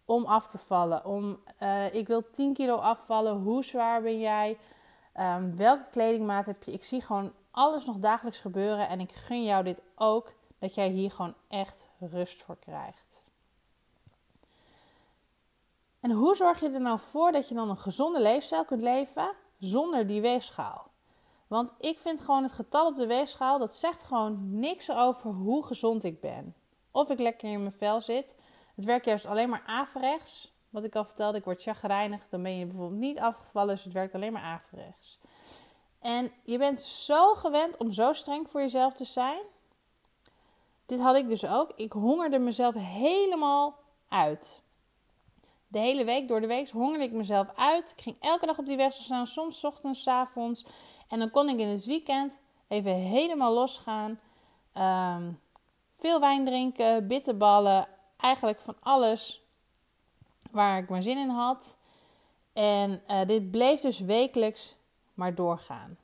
om 0.05 0.25
af 0.25 0.47
te 0.47 0.57
vallen. 0.57 1.05
Om, 1.05 1.39
uh, 1.59 1.93
ik 1.93 2.07
wil 2.07 2.29
10 2.29 2.53
kilo 2.53 2.75
afvallen. 2.75 3.41
Hoe 3.41 3.63
zwaar 3.63 4.01
ben 4.01 4.19
jij? 4.19 4.57
Um, 5.19 5.55
welke 5.55 5.85
kledingmaat 5.91 6.45
heb 6.45 6.63
je? 6.63 6.71
Ik 6.71 6.83
zie 6.83 7.01
gewoon 7.01 7.33
alles 7.51 7.85
nog 7.85 7.97
dagelijks 7.97 8.39
gebeuren. 8.39 8.87
En 8.87 8.99
ik 8.99 9.11
gun 9.11 9.43
jou 9.43 9.63
dit 9.63 9.81
ook. 9.95 10.33
Dat 10.59 10.75
jij 10.75 10.87
hier 10.87 11.11
gewoon 11.11 11.33
echt 11.47 11.87
rust 11.99 12.43
voor 12.43 12.57
krijgt. 12.59 13.12
En 16.03 16.11
hoe 16.11 16.35
zorg 16.35 16.59
je 16.59 16.69
er 16.69 16.81
nou 16.81 17.00
voor 17.00 17.31
dat 17.31 17.47
je 17.47 17.55
dan 17.55 17.69
een 17.69 17.77
gezonde 17.77 18.21
leefstijl 18.21 18.65
kunt 18.65 18.81
leven 18.81 19.31
zonder 19.59 20.07
die 20.07 20.22
weegschaal? 20.22 20.88
Want 21.48 21.74
ik 21.79 22.00
vind 22.00 22.22
gewoon 22.22 22.43
het 22.43 22.51
getal 22.51 22.88
op 22.88 22.95
de 22.95 23.07
weegschaal, 23.07 23.60
dat 23.60 23.75
zegt 23.75 24.03
gewoon 24.03 24.38
niks 24.60 24.91
over 24.91 25.31
hoe 25.31 25.65
gezond 25.65 26.03
ik 26.03 26.19
ben. 26.19 26.55
Of 26.91 27.10
ik 27.10 27.19
lekker 27.19 27.50
in 27.50 27.60
mijn 27.60 27.72
vel 27.74 28.01
zit. 28.01 28.36
Het 28.75 28.86
werkt 28.86 29.05
juist 29.05 29.25
alleen 29.25 29.50
maar 29.50 29.63
averechts. 29.65 30.53
Wat 30.69 30.83
ik 30.83 30.95
al 30.95 31.05
vertelde, 31.05 31.38
ik 31.38 31.43
word 31.43 31.62
chagrijnig. 31.62 32.29
Dan 32.29 32.43
ben 32.43 32.57
je 32.57 32.65
bijvoorbeeld 32.65 33.00
niet 33.00 33.19
afgevallen, 33.19 33.75
dus 33.75 33.83
het 33.83 33.93
werkt 33.93 34.15
alleen 34.15 34.33
maar 34.33 34.41
averechts. 34.41 35.19
En 36.00 36.31
je 36.43 36.57
bent 36.57 36.81
zo 36.81 37.33
gewend 37.33 37.77
om 37.77 37.91
zo 37.91 38.13
streng 38.13 38.50
voor 38.50 38.62
jezelf 38.62 38.93
te 38.93 39.05
zijn. 39.05 39.41
Dit 40.86 41.00
had 41.01 41.15
ik 41.15 41.29
dus 41.29 41.45
ook. 41.45 41.72
Ik 41.75 41.91
hongerde 41.91 42.39
mezelf 42.39 42.74
helemaal 42.77 43.75
uit. 44.07 44.62
De 45.74 45.80
hele 45.80 46.03
week, 46.03 46.27
door 46.27 46.42
de 46.42 46.48
week, 46.48 46.70
hongerde 46.70 47.03
ik 47.03 47.12
mezelf 47.12 47.48
uit. 47.56 47.94
Ik 47.98 48.03
ging 48.03 48.15
elke 48.20 48.46
dag 48.46 48.58
op 48.58 48.65
die 48.65 48.77
weg 48.77 48.94
staan, 48.94 49.27
soms 49.27 49.63
ochtends, 49.63 50.08
avonds. 50.08 50.65
En 51.08 51.20
dan 51.20 51.30
kon 51.32 51.50
ik 51.50 51.60
in 51.60 51.68
het 51.68 51.86
weekend 51.86 52.39
even 52.68 52.94
helemaal 52.94 53.53
losgaan. 53.53 54.20
Um, 54.77 55.39
veel 55.94 56.20
wijn 56.20 56.46
drinken, 56.46 57.08
bitterballen, 57.08 57.88
eigenlijk 58.18 58.62
van 58.62 58.75
alles 58.80 59.42
waar 60.51 60.77
ik 60.77 60.89
maar 60.89 61.01
zin 61.01 61.18
in 61.18 61.30
had. 61.30 61.77
En 62.53 63.01
uh, 63.08 63.25
dit 63.25 63.51
bleef 63.51 63.80
dus 63.80 64.00
wekelijks 64.00 64.75
maar 65.13 65.36
doorgaan. 65.36 65.98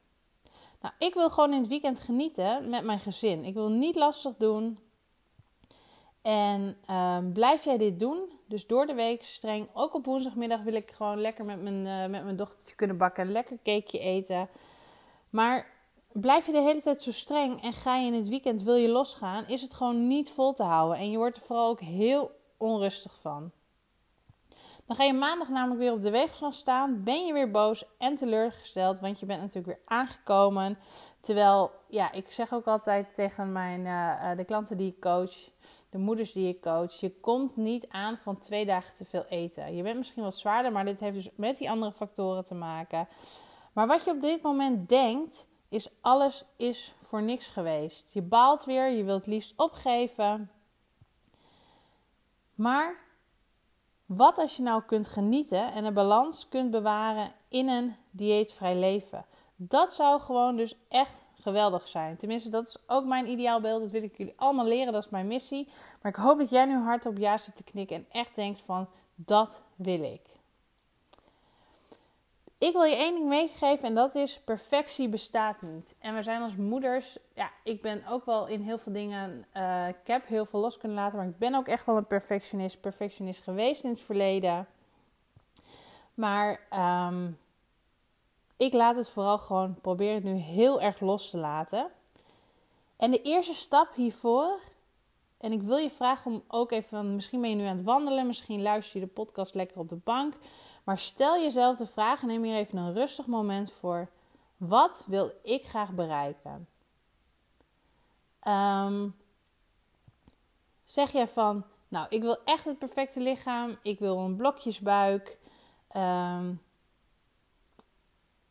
Nou, 0.82 0.94
ik 0.98 1.14
wil 1.14 1.30
gewoon 1.30 1.54
in 1.54 1.60
het 1.60 1.70
weekend 1.70 2.00
genieten 2.00 2.70
met 2.70 2.84
mijn 2.84 3.00
gezin. 3.00 3.46
Ik 3.46 3.54
wil 3.54 3.70
niet 3.70 3.96
lastig 3.96 4.36
doen. 4.36 4.80
En 6.22 6.78
uh, 6.90 7.18
blijf 7.34 7.64
jij 7.64 7.78
dit 7.78 8.00
doen, 8.00 8.39
dus 8.50 8.68
door 8.68 8.86
de 8.86 8.94
week 8.94 9.24
streng. 9.24 9.68
Ook 9.74 9.94
op 9.94 10.06
woensdagmiddag 10.06 10.62
wil 10.62 10.74
ik 10.74 10.92
gewoon 10.92 11.22
lekker 11.22 11.46
met 11.46 11.62
mijn, 11.62 11.86
uh, 11.86 12.10
met 12.10 12.24
mijn 12.24 12.36
dochtertje 12.36 12.76
kunnen 12.76 12.98
bakken. 12.98 13.32
Lekker 13.32 13.58
cakeje 13.64 14.04
eten. 14.04 14.50
Maar 15.30 15.68
blijf 16.12 16.46
je 16.46 16.52
de 16.52 16.62
hele 16.62 16.82
tijd 16.82 17.02
zo 17.02 17.12
streng 17.12 17.64
en 17.64 17.74
ga 17.74 17.96
je 17.96 18.08
in 18.08 18.14
het 18.14 18.28
weekend, 18.28 18.64
wil 18.64 18.76
je 18.76 18.88
losgaan, 18.88 19.48
is 19.48 19.62
het 19.62 19.74
gewoon 19.74 20.08
niet 20.08 20.30
vol 20.30 20.54
te 20.54 20.64
houden. 20.64 20.98
En 20.98 21.12
je 21.12 21.18
wordt 21.18 21.38
er 21.38 21.44
vooral 21.44 21.70
ook 21.70 21.80
heel 21.80 22.32
onrustig 22.58 23.20
van. 23.20 23.52
Dan 24.86 24.96
ga 24.98 25.04
je 25.04 25.14
maandag 25.14 25.50
namelijk 25.50 25.80
weer 25.80 25.92
op 25.92 26.02
de 26.02 26.10
weegschaal 26.10 26.52
staan. 26.52 27.04
Ben 27.04 27.26
je 27.26 27.34
weer 27.34 27.52
boos 27.52 27.86
en 27.98 28.16
teleurgesteld, 28.16 29.00
want 29.00 29.20
je 29.20 29.26
bent 29.26 29.42
natuurlijk 29.42 29.68
weer 29.68 29.98
aangekomen. 29.98 30.78
Terwijl, 31.20 31.72
ja, 31.88 32.12
ik 32.12 32.32
zeg 32.32 32.54
ook 32.54 32.68
altijd 32.68 33.14
tegen 33.14 33.52
mijn, 33.52 33.86
uh, 33.86 34.38
de 34.38 34.44
klanten 34.44 34.78
die 34.78 34.92
ik 34.92 35.00
coach, 35.00 35.50
de 35.90 35.98
moeders 35.98 36.32
die 36.32 36.48
ik 36.48 36.62
coach, 36.62 36.94
je 36.94 37.20
komt 37.22 37.56
niet 37.56 37.90
aan 37.90 38.18
van 38.18 38.38
twee 38.38 38.66
dagen 38.66 38.96
te 38.96 39.06
veel 39.06 39.26
eten. 39.30 39.76
Je 39.76 39.84
bent 39.84 39.98
misschien 39.98 40.24
wat 40.24 40.36
zwaarder, 40.36 40.72
maar 40.72 40.86
dit 40.86 41.00
heeft 41.00 41.16
dus 41.16 41.30
met 41.36 41.58
die 41.58 41.70
andere 41.70 41.92
factoren 41.92 42.44
te 42.44 42.56
maken. 42.56 43.08
Maar 43.74 43.88
wat 43.88 44.04
je 44.04 44.12
op 44.12 44.22
dit 44.22 44.42
moment 44.42 44.90
denkt, 44.90 45.48
is 45.70 45.90
alles 46.02 46.46
is 46.56 46.94
voor 47.02 47.22
niks 47.22 47.48
geweest. 47.48 48.14
Je 48.14 48.22
baalt 48.22 48.64
weer, 48.64 48.90
je 48.90 49.04
wilt 49.04 49.26
liefst 49.26 49.54
opgeven. 49.56 50.52
Maar 52.56 52.96
wat 54.06 54.38
als 54.38 54.58
je 54.58 54.64
nou 54.64 54.82
kunt 54.82 55.08
genieten 55.08 55.74
en 55.74 55.86
een 55.86 55.94
balans 55.94 56.50
kunt 56.50 56.72
bewaren 56.72 57.32
in 57.48 57.68
een 57.68 57.96
dieetvrij 58.12 58.76
leven? 58.76 59.26
Dat 59.56 59.94
zou 59.94 60.20
gewoon 60.20 60.56
dus 60.56 60.76
echt 60.88 61.24
geweldig 61.42 61.88
zijn. 61.88 62.18
Tenminste, 62.18 62.50
dat 62.50 62.68
is 62.68 62.78
ook 62.88 63.06
mijn 63.06 63.30
ideaalbeeld. 63.30 63.82
Dat 63.82 63.92
wil 63.92 64.04
ik 64.04 64.18
jullie 64.18 64.34
allemaal 64.36 64.66
leren. 64.66 64.94
Dat 64.94 65.04
is 65.04 65.10
mijn 65.10 65.28
missie. 65.28 65.68
Maar 66.02 66.12
ik 66.12 66.18
hoop 66.18 66.38
dat 66.38 66.50
jij 66.50 66.66
nu 66.66 66.78
hard 66.78 67.06
op 67.06 67.18
ja 67.18 67.38
zit 67.38 67.56
te 67.56 67.64
knikken 67.64 67.96
en 67.96 68.06
echt 68.12 68.36
denkt 68.36 68.62
van 68.62 68.88
dat 69.16 69.62
wil 69.76 70.04
ik. 70.04 70.22
Ik 72.60 72.74
wil 72.74 72.84
je 72.84 72.96
één 72.96 73.14
ding 73.14 73.28
meegeven 73.28 73.88
en 73.88 73.96
dat 73.96 74.16
is 74.16 74.40
perfectie 74.40 75.10
bestaat 75.10 75.62
niet. 75.62 75.96
En 76.00 76.16
we 76.16 76.24
zijn 76.24 76.42
als 76.42 76.56
moeders, 76.56 77.18
ja, 77.34 77.50
ik 77.64 77.82
ben 77.82 78.04
ook 78.10 78.26
wel 78.26 78.48
in 78.48 78.62
heel 78.62 78.78
veel 78.78 78.94
dingen, 78.94 79.46
uh, 79.54 79.88
ik 79.88 79.96
heb 80.04 80.28
heel 80.28 80.46
veel 80.46 80.60
los 80.60 80.78
kunnen 80.78 80.98
laten, 80.98 81.18
maar 81.18 81.28
ik 81.28 81.38
ben 81.38 81.56
ook 81.56 81.68
echt 81.68 81.86
wel 81.86 81.98
een 81.98 82.08
perfectionist, 82.08 82.82
perfectionist 82.82 83.44
geweest 83.44 83.84
in 83.84 83.90
het 83.90 84.02
verleden. 84.02 84.68
Maar 86.14 86.60
um, 87.08 87.38
ik 88.60 88.74
laat 88.74 88.96
het 88.96 89.10
vooral 89.10 89.38
gewoon, 89.38 89.82
probeer 89.82 90.14
het 90.14 90.24
nu 90.24 90.34
heel 90.34 90.82
erg 90.82 91.00
los 91.00 91.30
te 91.30 91.38
laten. 91.38 91.88
En 92.98 93.12
de 93.12 93.22
eerste 93.22 93.54
stap 93.54 93.96
hiervoor, 93.96 94.60
en 95.38 95.52
ik 95.52 95.62
wil 95.62 95.78
je 95.78 95.90
vragen 95.90 96.32
om 96.32 96.44
ook 96.48 96.72
even, 96.72 97.16
misschien 97.16 97.42
ben 97.42 97.50
je 97.50 97.56
nu 97.56 97.66
aan 97.66 97.76
het 97.76 97.86
wandelen, 97.86 98.28
misschien 98.28 98.62
luister 98.62 99.00
je 99.00 99.06
de 99.06 99.12
podcast 99.12 99.54
lekker 99.54 99.80
op 99.80 99.90
de 99.90 99.96
bank. 99.96 100.34
Maar 100.84 100.98
stel 100.98 101.42
jezelf 101.42 101.78
de 101.78 101.86
vraag 101.86 102.22
en 102.22 102.28
neem 102.28 102.44
hier 102.44 102.56
even 102.56 102.78
een 102.78 102.94
rustig 102.94 103.26
moment 103.26 103.72
voor. 103.72 104.10
Wat 104.58 105.04
wil 105.08 105.32
ik 105.44 105.66
graag 105.66 105.92
bereiken? 105.92 106.68
Um, 108.44 109.16
zeg 110.84 111.12
jij 111.12 111.28
van, 111.28 111.64
nou, 111.88 112.06
ik 112.10 112.22
wil 112.22 112.38
echt 112.46 112.66
het 112.66 112.80
perfecte 112.80 113.20
lichaam. 113.20 113.78
Ik 113.82 114.00
wil 114.00 114.18
een 114.18 114.36
blokjesbuik. 114.36 115.38
Um, 115.96 116.62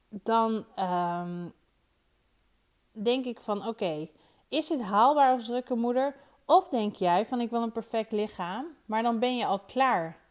dan 0.09 0.65
um, 0.77 1.53
denk 2.93 3.25
ik 3.25 3.41
van, 3.41 3.67
oké, 3.67 4.09
is 4.49 4.69
het 4.69 4.83
haalbaar 4.83 5.33
als 5.33 5.47
drukke 5.47 5.75
moeder? 5.75 6.15
Of 6.45 6.69
denk 6.69 6.95
jij 6.95 7.27
van, 7.27 7.41
ik 7.41 7.51
wil 7.51 7.63
een 7.63 7.73
perfect 7.73 8.13
lichaam, 8.13 8.67
maar 8.85 9.03
dan 9.03 9.19
ben 9.19 9.37
je 9.37 9.47
al 9.47 9.59
klaar 9.59 10.27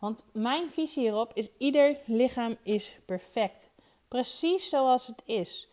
want 0.00 0.24
mijn 0.32 0.70
visie 0.70 1.02
hierop 1.02 1.30
is: 1.34 1.48
ieder 1.58 1.96
lichaam 2.06 2.56
is 2.62 2.98
perfect. 3.06 3.70
Precies 4.08 4.68
zoals 4.68 5.06
het 5.06 5.22
is. 5.24 5.68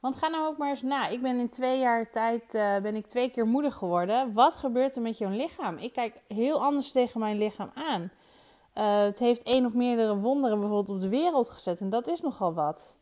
Want 0.00 0.16
ga 0.16 0.28
nou 0.28 0.46
ook 0.46 0.58
maar 0.58 0.68
eens 0.68 0.82
na. 0.82 1.08
Ik 1.08 1.20
ben 1.20 1.38
in 1.38 1.48
twee 1.48 1.78
jaar 1.78 2.10
tijd 2.10 2.54
uh, 2.54 2.76
ben 2.76 2.94
ik 2.94 3.06
twee 3.06 3.30
keer 3.30 3.46
moeder 3.46 3.72
geworden. 3.72 4.32
Wat 4.32 4.54
gebeurt 4.54 4.96
er 4.96 5.02
met 5.02 5.18
jouw 5.18 5.30
lichaam? 5.30 5.78
Ik 5.78 5.92
kijk 5.92 6.22
heel 6.28 6.62
anders 6.62 6.92
tegen 6.92 7.20
mijn 7.20 7.38
lichaam 7.38 7.70
aan. 7.74 8.10
Uh, 8.78 8.98
het 8.98 9.18
heeft 9.18 9.42
één 9.42 9.64
of 9.64 9.74
meerdere 9.74 10.16
wonderen 10.16 10.60
bijvoorbeeld 10.60 10.96
op 10.96 11.00
de 11.00 11.08
wereld 11.08 11.50
gezet. 11.50 11.80
En 11.80 11.90
dat 11.90 12.06
is 12.06 12.20
nogal 12.20 12.54
wat. 12.54 12.98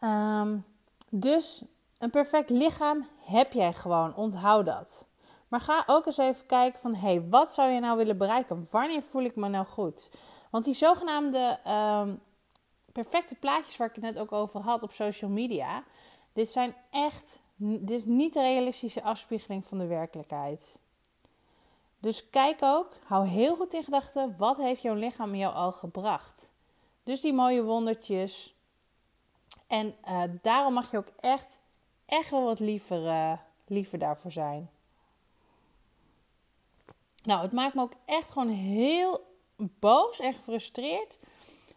Um, 0.00 0.64
dus 1.10 1.62
een 1.98 2.10
perfect 2.10 2.50
lichaam 2.50 3.06
heb 3.24 3.52
jij 3.52 3.72
gewoon. 3.72 4.14
Onthoud 4.14 4.66
dat. 4.66 5.06
Maar 5.48 5.60
ga 5.60 5.82
ook 5.86 6.06
eens 6.06 6.18
even 6.18 6.46
kijken 6.46 6.80
van, 6.80 6.94
hé, 6.94 7.08
hey, 7.08 7.28
wat 7.28 7.52
zou 7.52 7.70
je 7.70 7.80
nou 7.80 7.96
willen 7.96 8.18
bereiken? 8.18 8.66
Wanneer 8.70 9.02
voel 9.02 9.22
ik 9.22 9.36
me 9.36 9.48
nou 9.48 9.66
goed? 9.66 10.10
Want 10.50 10.64
die 10.64 10.74
zogenaamde 10.74 11.58
ehm, 11.64 12.14
perfecte 12.92 13.34
plaatjes 13.34 13.76
waar 13.76 13.88
ik 13.88 13.94
het 13.94 14.04
net 14.04 14.18
ook 14.18 14.32
over 14.32 14.60
had 14.60 14.82
op 14.82 14.92
social 14.92 15.30
media, 15.30 15.82
dit 16.32 16.48
zijn 16.48 16.74
echt, 16.90 17.40
dit 17.56 17.90
is 17.90 18.04
niet 18.04 18.32
de 18.32 18.40
realistische 18.40 19.02
afspiegeling 19.02 19.64
van 19.64 19.78
de 19.78 19.86
werkelijkheid. 19.86 20.78
Dus 22.06 22.30
kijk 22.30 22.62
ook, 22.62 22.92
hou 23.04 23.26
heel 23.26 23.56
goed 23.56 23.72
in 23.72 23.84
gedachten, 23.84 24.34
wat 24.38 24.56
heeft 24.56 24.82
jouw 24.82 24.94
lichaam 24.94 25.34
jou 25.34 25.54
al 25.54 25.72
gebracht? 25.72 26.50
Dus 27.02 27.20
die 27.20 27.32
mooie 27.32 27.62
wondertjes. 27.62 28.54
En 29.66 29.94
uh, 30.08 30.22
daarom 30.42 30.72
mag 30.72 30.90
je 30.90 30.96
ook 30.96 31.12
echt, 31.20 31.58
echt 32.04 32.30
wel 32.30 32.44
wat 32.44 32.60
liever, 32.60 33.02
uh, 33.02 33.32
liever 33.66 33.98
daarvoor 33.98 34.30
zijn. 34.30 34.70
Nou, 37.22 37.42
het 37.42 37.52
maakt 37.52 37.74
me 37.74 37.82
ook 37.82 37.94
echt 38.04 38.30
gewoon 38.30 38.48
heel 38.48 39.20
boos 39.56 40.20
en 40.20 40.34
gefrustreerd. 40.34 41.18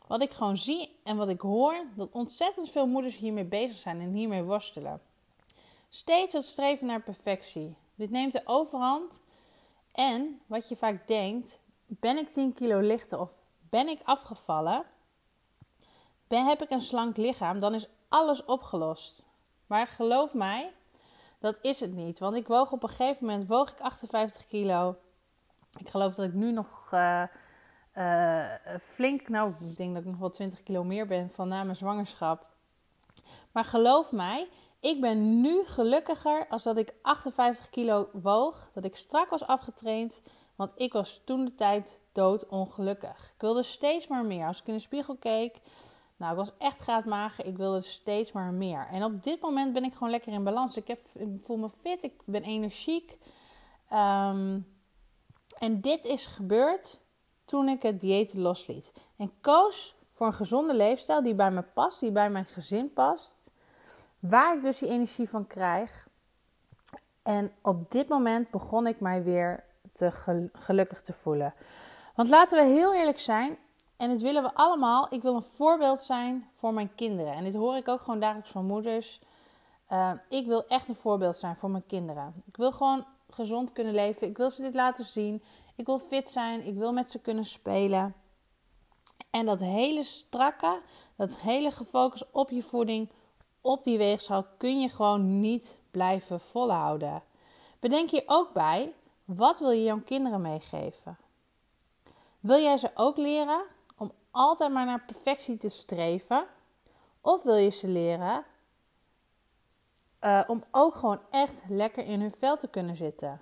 Wat 0.07 0.21
ik 0.21 0.31
gewoon 0.31 0.57
zie 0.57 0.95
en 1.03 1.17
wat 1.17 1.29
ik 1.29 1.41
hoor, 1.41 1.85
dat 1.95 2.09
ontzettend 2.11 2.69
veel 2.69 2.87
moeders 2.87 3.17
hiermee 3.17 3.45
bezig 3.45 3.77
zijn 3.77 4.01
en 4.01 4.11
hiermee 4.11 4.43
worstelen. 4.43 5.01
Steeds 5.89 6.33
het 6.33 6.45
streven 6.45 6.87
naar 6.87 7.01
perfectie. 7.01 7.75
Dit 7.95 8.09
neemt 8.09 8.33
de 8.33 8.41
overhand. 8.45 9.21
En 9.99 10.41
wat 10.45 10.69
je 10.69 10.75
vaak 10.75 11.07
denkt, 11.07 11.59
ben 11.85 12.17
ik 12.17 12.29
10 12.29 12.53
kilo 12.53 12.79
lichter 12.79 13.19
of 13.19 13.31
ben 13.69 13.87
ik 13.87 13.99
afgevallen? 14.03 14.83
Ben, 16.27 16.45
heb 16.45 16.61
ik 16.61 16.69
een 16.69 16.81
slank 16.81 17.17
lichaam? 17.17 17.59
Dan 17.59 17.73
is 17.73 17.87
alles 18.09 18.45
opgelost. 18.45 19.25
Maar 19.67 19.87
geloof 19.87 20.33
mij, 20.33 20.71
dat 21.39 21.57
is 21.61 21.79
het 21.79 21.93
niet. 21.93 22.19
Want 22.19 22.35
ik 22.35 22.47
woog 22.47 22.71
op 22.71 22.83
een 22.83 22.89
gegeven 22.89 23.25
moment 23.25 23.47
woog 23.49 23.71
ik 23.71 23.79
58 23.79 24.45
kilo. 24.45 24.95
Ik 25.77 25.89
geloof 25.89 26.15
dat 26.15 26.25
ik 26.25 26.33
nu 26.33 26.51
nog 26.51 26.91
uh, 26.93 27.23
uh, 27.97 28.53
flink, 28.81 29.29
nou, 29.29 29.49
ik 29.49 29.77
denk 29.77 29.93
dat 29.93 30.03
ik 30.03 30.09
nog 30.09 30.19
wel 30.19 30.29
20 30.29 30.63
kilo 30.63 30.83
meer 30.83 31.07
ben 31.07 31.29
van 31.29 31.47
na 31.47 31.63
mijn 31.63 31.75
zwangerschap. 31.75 32.45
Maar 33.51 33.65
geloof 33.65 34.11
mij, 34.11 34.49
ik 34.79 35.01
ben 35.01 35.41
nu 35.41 35.63
gelukkiger 35.65 36.47
als 36.49 36.63
dat 36.63 36.77
ik 36.77 36.93
58 37.01 37.69
kilo 37.69 38.09
woog. 38.13 38.69
Dat 38.73 38.85
ik 38.85 38.95
strak 38.95 39.29
was 39.29 39.47
afgetraind. 39.47 40.21
Want 40.55 40.71
ik 40.75 40.93
was 40.93 41.21
toen 41.25 41.45
de 41.45 41.55
tijd 41.55 41.99
doodongelukkig. 42.11 43.31
Ik 43.35 43.41
wilde 43.41 43.63
steeds 43.63 44.07
maar 44.07 44.25
meer. 44.25 44.47
Als 44.47 44.61
ik 44.61 44.67
in 44.67 44.73
de 44.73 44.79
spiegel 44.79 45.15
keek. 45.15 45.59
Nou, 46.17 46.31
ik 46.31 46.37
was 46.37 46.57
echt 46.57 46.79
graadmager. 46.79 47.45
Ik 47.45 47.57
wilde 47.57 47.81
steeds 47.81 48.31
maar 48.31 48.51
meer. 48.51 48.87
En 48.91 49.03
op 49.03 49.23
dit 49.23 49.41
moment 49.41 49.73
ben 49.73 49.83
ik 49.83 49.93
gewoon 49.93 50.09
lekker 50.09 50.33
in 50.33 50.43
balans. 50.43 50.77
Ik, 50.77 50.87
heb, 50.87 50.99
ik 51.13 51.27
voel 51.41 51.57
me 51.57 51.69
fit. 51.69 52.03
Ik 52.03 52.13
ben 52.25 52.43
energiek. 52.43 53.17
Um, 53.93 54.67
en 55.59 55.81
dit 55.81 56.05
is 56.05 56.25
gebeurd 56.25 56.99
toen 57.45 57.69
ik 57.69 57.81
het 57.81 57.99
dieet 57.99 58.33
losliet. 58.33 58.91
En 59.17 59.31
koos 59.41 59.95
voor 60.13 60.27
een 60.27 60.33
gezonde 60.33 60.73
leefstijl 60.73 61.23
die 61.23 61.33
bij 61.33 61.51
me 61.51 61.61
past, 61.61 61.99
die 61.99 62.11
bij 62.11 62.29
mijn 62.29 62.45
gezin 62.45 62.93
past. 62.93 63.51
Waar 64.19 64.55
ik 64.55 64.63
dus 64.63 64.79
die 64.79 64.89
energie 64.89 65.29
van 65.29 65.47
krijg. 65.47 66.07
En 67.23 67.51
op 67.61 67.91
dit 67.91 68.09
moment 68.09 68.49
begon 68.49 68.87
ik 68.87 68.99
mij 68.99 69.23
weer 69.23 69.63
te 69.93 70.11
gelukkig 70.53 71.01
te 71.01 71.13
voelen. 71.13 71.53
Want 72.15 72.29
laten 72.29 72.57
we 72.57 72.73
heel 72.73 72.93
eerlijk 72.93 73.19
zijn, 73.19 73.57
en 73.99 74.09
dit 74.09 74.21
willen 74.21 74.43
we 74.43 74.53
allemaal. 74.53 75.07
Ik 75.13 75.21
wil 75.21 75.35
een 75.35 75.41
voorbeeld 75.41 76.01
zijn 76.01 76.49
voor 76.53 76.73
mijn 76.73 76.95
kinderen. 76.95 77.33
En 77.33 77.43
dit 77.43 77.53
hoor 77.53 77.75
ik 77.75 77.87
ook 77.87 77.99
gewoon 77.99 78.19
dagelijks 78.19 78.51
van 78.51 78.65
moeders. 78.65 79.21
Uh, 79.91 80.11
ik 80.29 80.45
wil 80.45 80.67
echt 80.67 80.87
een 80.87 80.95
voorbeeld 80.95 81.37
zijn 81.37 81.55
voor 81.55 81.69
mijn 81.69 81.85
kinderen. 81.87 82.33
Ik 82.45 82.57
wil 82.57 82.71
gewoon 82.71 83.05
gezond 83.29 83.73
kunnen 83.73 83.93
leven. 83.93 84.27
Ik 84.27 84.37
wil 84.37 84.49
ze 84.49 84.61
dit 84.61 84.73
laten 84.73 85.05
zien. 85.05 85.43
Ik 85.75 85.85
wil 85.85 85.99
fit 85.99 86.29
zijn. 86.29 86.65
Ik 86.65 86.75
wil 86.75 86.93
met 86.93 87.11
ze 87.11 87.21
kunnen 87.21 87.45
spelen. 87.45 88.13
En 89.29 89.45
dat 89.45 89.59
hele 89.59 90.03
strakke, 90.03 90.81
dat 91.15 91.37
hele 91.37 91.71
gefocust 91.71 92.25
op 92.31 92.49
je 92.49 92.63
voeding, 92.63 93.09
op 93.61 93.83
die 93.83 93.97
weegschaal, 93.97 94.45
kun 94.57 94.81
je 94.81 94.89
gewoon 94.89 95.39
niet 95.39 95.77
blijven 95.91 96.39
volhouden. 96.39 97.23
Bedenk 97.79 98.09
hier 98.09 98.23
ook 98.25 98.53
bij, 98.53 98.93
wat 99.25 99.59
wil 99.59 99.71
je 99.71 99.83
jouw 99.83 100.01
kinderen 100.01 100.41
meegeven? 100.41 101.17
Wil 102.39 102.61
jij 102.61 102.77
ze 102.77 102.91
ook 102.93 103.17
leren 103.17 103.61
om 103.97 104.11
altijd 104.31 104.71
maar 104.71 104.85
naar 104.85 105.05
perfectie 105.05 105.57
te 105.57 105.69
streven? 105.69 106.45
Of 107.21 107.43
wil 107.43 107.55
je 107.55 107.69
ze 107.69 107.87
leren 107.87 108.45
uh, 110.23 110.41
om 110.47 110.63
ook 110.71 110.95
gewoon 110.95 111.19
echt 111.29 111.61
lekker 111.67 112.05
in 112.05 112.19
hun 112.19 112.31
vel 112.31 112.57
te 112.57 112.67
kunnen 112.67 112.95
zitten. 112.95 113.41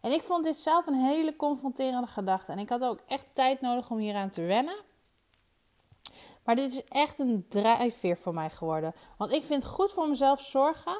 En 0.00 0.12
ik 0.12 0.22
vond 0.22 0.44
dit 0.44 0.56
zelf 0.56 0.86
een 0.86 1.04
hele 1.04 1.36
confronterende 1.36 2.06
gedachte. 2.06 2.52
En 2.52 2.58
ik 2.58 2.68
had 2.68 2.82
ook 2.82 3.00
echt 3.06 3.26
tijd 3.32 3.60
nodig 3.60 3.90
om 3.90 3.98
hieraan 3.98 4.30
te 4.30 4.42
wennen. 4.42 4.76
Maar 6.48 6.56
dit 6.56 6.72
is 6.72 6.84
echt 6.84 7.18
een 7.18 7.46
drijfveer 7.48 8.16
voor 8.16 8.34
mij 8.34 8.50
geworden. 8.50 8.94
Want 9.16 9.32
ik 9.32 9.44
vind 9.44 9.64
goed 9.64 9.92
voor 9.92 10.08
mezelf 10.08 10.40
zorgen 10.40 10.98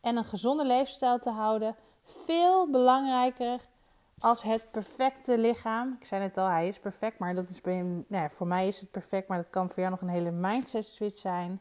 en 0.00 0.16
een 0.16 0.24
gezonde 0.24 0.64
leefstijl 0.64 1.18
te 1.18 1.30
houden 1.30 1.76
veel 2.04 2.70
belangrijker 2.70 3.60
als 4.18 4.42
het 4.42 4.68
perfecte 4.72 5.38
lichaam. 5.38 5.96
Ik 6.00 6.06
zei 6.06 6.22
net 6.22 6.38
al, 6.38 6.46
hij 6.46 6.68
is 6.68 6.78
perfect, 6.78 7.18
maar 7.18 7.34
dat 7.34 7.48
is 7.48 7.60
nou 8.06 8.30
voor 8.30 8.46
mij 8.46 8.66
is 8.66 8.80
het 8.80 8.90
perfect, 8.90 9.28
maar 9.28 9.38
dat 9.38 9.50
kan 9.50 9.68
voor 9.68 9.78
jou 9.78 9.90
nog 9.90 10.00
een 10.00 10.08
hele 10.08 10.30
mindset 10.30 10.84
switch 10.84 11.18
zijn. 11.18 11.60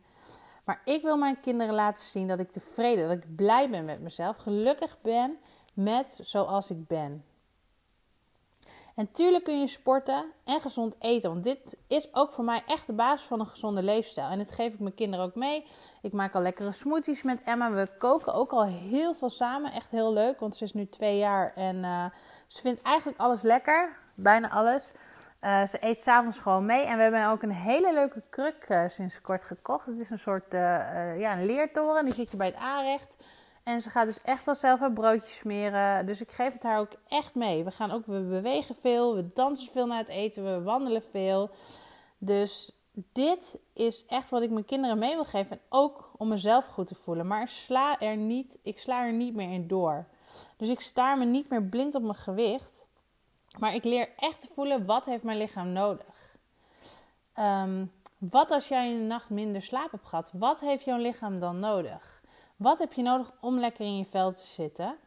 Maar 0.65 0.81
ik 0.86 1.01
wil 1.01 1.17
mijn 1.17 1.39
kinderen 1.39 1.74
laten 1.74 2.05
zien 2.05 2.27
dat 2.27 2.39
ik 2.39 2.51
tevreden, 2.51 3.08
dat 3.08 3.17
ik 3.17 3.36
blij 3.36 3.70
ben 3.70 3.86
met 3.86 4.01
mezelf, 4.01 4.38
gelukkig 4.38 4.98
ben 5.01 5.38
met 5.74 6.20
zoals 6.22 6.70
ik 6.70 6.88
ben. 6.88 7.24
En 9.01 9.12
tuurlijk 9.12 9.43
kun 9.43 9.60
je 9.60 9.67
sporten 9.67 10.25
en 10.43 10.62
gezond 10.62 10.96
eten. 11.00 11.29
Want 11.29 11.43
dit 11.43 11.77
is 11.88 12.13
ook 12.13 12.31
voor 12.31 12.43
mij 12.43 12.63
echt 12.67 12.88
de 12.88 12.93
basis 12.93 13.27
van 13.27 13.39
een 13.39 13.46
gezonde 13.46 13.84
leefstijl. 13.84 14.29
En 14.29 14.38
dit 14.38 14.51
geef 14.51 14.74
ik 14.74 14.79
mijn 14.79 14.93
kinderen 14.93 15.25
ook 15.25 15.36
mee. 15.36 15.65
Ik 16.01 16.13
maak 16.13 16.36
al 16.36 16.41
lekkere 16.41 16.72
smoothies 16.72 17.22
met 17.22 17.41
Emma. 17.46 17.72
We 17.72 17.88
koken 17.98 18.34
ook 18.34 18.51
al 18.51 18.65
heel 18.65 19.13
veel 19.13 19.29
samen. 19.29 19.72
Echt 19.72 19.91
heel 19.91 20.13
leuk. 20.13 20.39
Want 20.39 20.55
ze 20.55 20.63
is 20.63 20.74
nu 20.74 20.89
twee 20.89 21.17
jaar 21.17 21.53
en 21.55 21.75
uh, 21.75 22.05
ze 22.48 22.62
vindt 22.62 22.81
eigenlijk 22.81 23.20
alles 23.20 23.41
lekker. 23.41 23.98
Bijna 24.15 24.50
alles. 24.50 24.91
Uh, 25.41 25.65
ze 25.65 25.77
eet 25.79 26.01
s'avonds 26.01 26.39
gewoon 26.39 26.65
mee. 26.65 26.86
En 26.86 26.96
we 26.96 27.01
hebben 27.01 27.27
ook 27.27 27.41
een 27.41 27.51
hele 27.51 27.93
leuke 27.93 28.22
kruk 28.29 28.65
uh, 28.70 28.84
sinds 28.88 29.22
kort 29.22 29.43
gekocht. 29.43 29.86
Het 29.86 29.98
is 29.98 30.10
een 30.10 30.20
soort 30.20 30.51
ja, 31.17 31.38
een 31.38 31.46
leertoren. 31.46 32.03
Die 32.03 32.13
zit 32.13 32.31
je 32.31 32.38
bij 32.38 32.48
het 32.48 32.55
aanrecht. 32.55 33.15
En 33.63 33.81
ze 33.81 33.89
gaat 33.89 34.05
dus 34.05 34.21
echt 34.21 34.45
wel 34.45 34.55
zelf 34.55 34.79
haar 34.79 34.91
broodjes 34.91 35.37
smeren. 35.37 36.05
Dus 36.05 36.21
ik 36.21 36.31
geef 36.31 36.53
het 36.53 36.63
haar 36.63 36.79
ook 36.79 36.91
echt 37.07 37.35
mee. 37.35 37.63
We 37.63 37.71
gaan 37.71 37.91
ook, 37.91 38.05
we 38.05 38.19
bewegen 38.19 38.75
veel, 38.75 39.15
we 39.15 39.33
dansen 39.33 39.71
veel 39.71 39.85
na 39.85 39.97
het 39.97 40.07
eten, 40.07 40.43
we 40.43 40.61
wandelen 40.61 41.03
veel. 41.03 41.49
Dus 42.17 42.75
dit 42.93 43.59
is 43.73 44.05
echt 44.05 44.29
wat 44.29 44.41
ik 44.41 44.49
mijn 44.49 44.65
kinderen 44.65 44.97
mee 44.97 45.13
wil 45.13 45.23
geven. 45.23 45.51
En 45.51 45.61
ook 45.69 46.11
om 46.17 46.27
mezelf 46.27 46.65
goed 46.65 46.87
te 46.87 46.95
voelen. 46.95 47.27
Maar 47.27 47.47
sla 47.47 47.99
er 47.99 48.17
niet, 48.17 48.57
ik 48.61 48.79
sla 48.79 49.05
er 49.05 49.13
niet 49.13 49.35
meer 49.35 49.51
in 49.51 49.67
door. 49.67 50.05
Dus 50.57 50.69
ik 50.69 50.81
staar 50.81 51.17
me 51.17 51.25
niet 51.25 51.49
meer 51.49 51.63
blind 51.63 51.95
op 51.95 52.01
mijn 52.01 52.15
gewicht. 52.15 52.85
Maar 53.59 53.73
ik 53.73 53.83
leer 53.83 54.09
echt 54.17 54.39
te 54.39 54.47
voelen 54.53 54.85
wat 54.85 55.05
heeft 55.05 55.23
mijn 55.23 55.37
lichaam 55.37 55.71
nodig. 55.71 56.35
Um, 57.39 57.91
wat 58.17 58.51
als 58.51 58.67
jij 58.67 58.91
een 58.91 59.07
nacht 59.07 59.29
minder 59.29 59.61
slaap 59.61 59.91
hebt 59.91 60.07
gehad? 60.07 60.31
Wat 60.33 60.59
heeft 60.59 60.85
jouw 60.85 60.97
lichaam 60.97 61.39
dan 61.39 61.59
nodig? 61.59 62.20
Wat 62.61 62.79
heb 62.79 62.93
je 62.93 63.01
nodig 63.01 63.31
om 63.39 63.59
lekker 63.59 63.85
in 63.85 63.97
je 63.97 64.05
vel 64.05 64.31
te 64.31 64.45
zitten? 64.45 64.97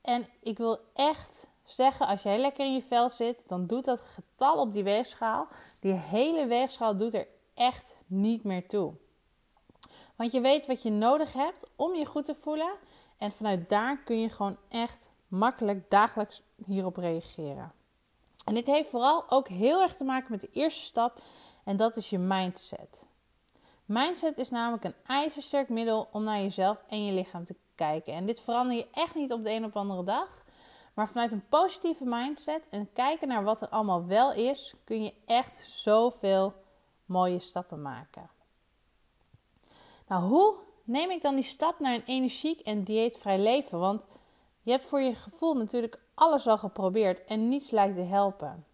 En 0.00 0.28
ik 0.40 0.58
wil 0.58 0.78
echt 0.94 1.46
zeggen, 1.62 2.06
als 2.06 2.22
jij 2.22 2.38
lekker 2.38 2.66
in 2.66 2.74
je 2.74 2.82
vel 2.82 3.10
zit, 3.10 3.42
dan 3.46 3.66
doet 3.66 3.84
dat 3.84 4.00
getal 4.00 4.60
op 4.60 4.72
die 4.72 4.82
weegschaal, 4.82 5.46
die 5.80 5.92
hele 5.92 6.46
weegschaal 6.46 6.96
doet 6.96 7.14
er 7.14 7.26
echt 7.54 7.96
niet 8.06 8.44
meer 8.44 8.68
toe. 8.68 8.92
Want 10.16 10.32
je 10.32 10.40
weet 10.40 10.66
wat 10.66 10.82
je 10.82 10.90
nodig 10.90 11.32
hebt 11.32 11.66
om 11.76 11.94
je 11.94 12.04
goed 12.04 12.24
te 12.24 12.34
voelen. 12.34 12.72
En 13.18 13.32
vanuit 13.32 13.68
daar 13.68 13.98
kun 13.98 14.20
je 14.20 14.28
gewoon 14.28 14.56
echt 14.68 15.10
makkelijk 15.28 15.90
dagelijks 15.90 16.42
hierop 16.66 16.96
reageren. 16.96 17.72
En 18.44 18.54
dit 18.54 18.66
heeft 18.66 18.88
vooral 18.88 19.30
ook 19.30 19.48
heel 19.48 19.82
erg 19.82 19.96
te 19.96 20.04
maken 20.04 20.30
met 20.30 20.40
de 20.40 20.50
eerste 20.52 20.82
stap. 20.82 21.22
En 21.64 21.76
dat 21.76 21.96
is 21.96 22.10
je 22.10 22.18
mindset. 22.18 23.06
Mindset 23.92 24.38
is 24.38 24.50
namelijk 24.50 24.84
een 24.84 24.94
ijzersterk 25.06 25.68
middel 25.68 26.08
om 26.12 26.22
naar 26.22 26.40
jezelf 26.40 26.84
en 26.88 27.04
je 27.04 27.12
lichaam 27.12 27.44
te 27.44 27.56
kijken. 27.74 28.14
En 28.14 28.26
dit 28.26 28.40
verander 28.40 28.76
je 28.76 28.86
echt 28.92 29.14
niet 29.14 29.32
op 29.32 29.42
de 29.42 29.50
een 29.50 29.64
op 29.64 29.76
andere 29.76 30.04
dag. 30.04 30.44
Maar 30.94 31.08
vanuit 31.08 31.32
een 31.32 31.48
positieve 31.48 32.04
mindset 32.04 32.68
en 32.68 32.92
kijken 32.92 33.28
naar 33.28 33.44
wat 33.44 33.62
er 33.62 33.68
allemaal 33.68 34.06
wel 34.06 34.32
is, 34.32 34.74
kun 34.84 35.02
je 35.04 35.14
echt 35.26 35.56
zoveel 35.66 36.54
mooie 37.06 37.38
stappen 37.38 37.82
maken. 37.82 38.30
Nou, 40.08 40.22
hoe 40.22 40.54
neem 40.84 41.10
ik 41.10 41.22
dan 41.22 41.34
die 41.34 41.44
stap 41.44 41.80
naar 41.80 41.94
een 41.94 42.06
energiek 42.06 42.60
en 42.60 42.84
dieetvrij 42.84 43.38
leven? 43.38 43.78
Want 43.78 44.08
je 44.62 44.70
hebt 44.70 44.84
voor 44.84 45.00
je 45.00 45.14
gevoel 45.14 45.54
natuurlijk 45.54 46.00
alles 46.14 46.46
al 46.46 46.58
geprobeerd 46.58 47.24
en 47.24 47.48
niets 47.48 47.70
lijkt 47.70 47.96
te 47.96 48.02
helpen. 48.02 48.66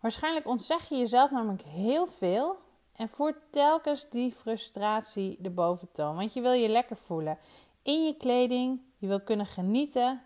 Waarschijnlijk 0.00 0.46
ontzeg 0.46 0.88
je 0.88 0.96
jezelf 0.96 1.30
namelijk 1.30 1.62
heel 1.62 2.06
veel 2.06 2.66
en 2.98 3.08
voert 3.08 3.36
telkens 3.50 4.06
die 4.10 4.32
frustratie 4.32 5.36
de 5.40 5.50
boventoon. 5.50 6.16
Want 6.16 6.32
je 6.32 6.40
wil 6.40 6.52
je 6.52 6.68
lekker 6.68 6.96
voelen 6.96 7.38
in 7.82 8.04
je 8.04 8.16
kleding. 8.16 8.80
Je 8.96 9.06
wil 9.06 9.20
kunnen 9.20 9.46
genieten 9.46 10.22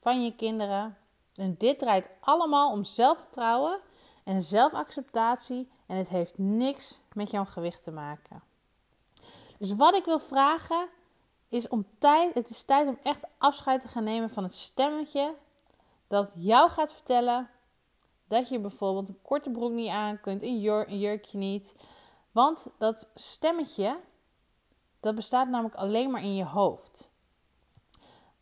van 0.00 0.24
je 0.24 0.34
kinderen. 0.34 0.96
En 1.34 1.54
dit 1.58 1.78
draait 1.78 2.08
allemaal 2.20 2.70
om 2.70 2.84
zelfvertrouwen 2.84 3.78
en 4.24 4.42
zelfacceptatie. 4.42 5.68
En 5.86 5.96
het 5.96 6.08
heeft 6.08 6.38
niks 6.38 6.98
met 7.12 7.30
jouw 7.30 7.44
gewicht 7.44 7.82
te 7.82 7.90
maken. 7.90 8.42
Dus 9.58 9.74
wat 9.74 9.94
ik 9.94 10.04
wil 10.04 10.18
vragen 10.18 10.88
is 11.48 11.68
om 11.68 11.86
tijd. 11.98 12.34
Het 12.34 12.48
is 12.48 12.64
tijd 12.64 12.88
om 12.88 12.98
echt 13.02 13.24
afscheid 13.38 13.80
te 13.80 13.88
gaan 13.88 14.04
nemen 14.04 14.30
van 14.30 14.42
het 14.42 14.54
stemmetje 14.54 15.34
dat 16.06 16.32
jou 16.34 16.70
gaat 16.70 16.92
vertellen 16.92 17.50
dat 18.28 18.48
je 18.48 18.58
bijvoorbeeld 18.58 19.08
een 19.08 19.22
korte 19.22 19.50
broek 19.50 19.72
niet 19.72 19.90
aan 19.90 20.20
kunt, 20.20 20.42
een 20.42 20.60
jurkje 20.98 21.38
niet. 21.38 21.74
Want 22.36 22.66
dat 22.78 23.10
stemmetje, 23.14 23.96
dat 25.00 25.14
bestaat 25.14 25.48
namelijk 25.48 25.74
alleen 25.74 26.10
maar 26.10 26.22
in 26.22 26.34
je 26.34 26.44
hoofd. 26.44 27.10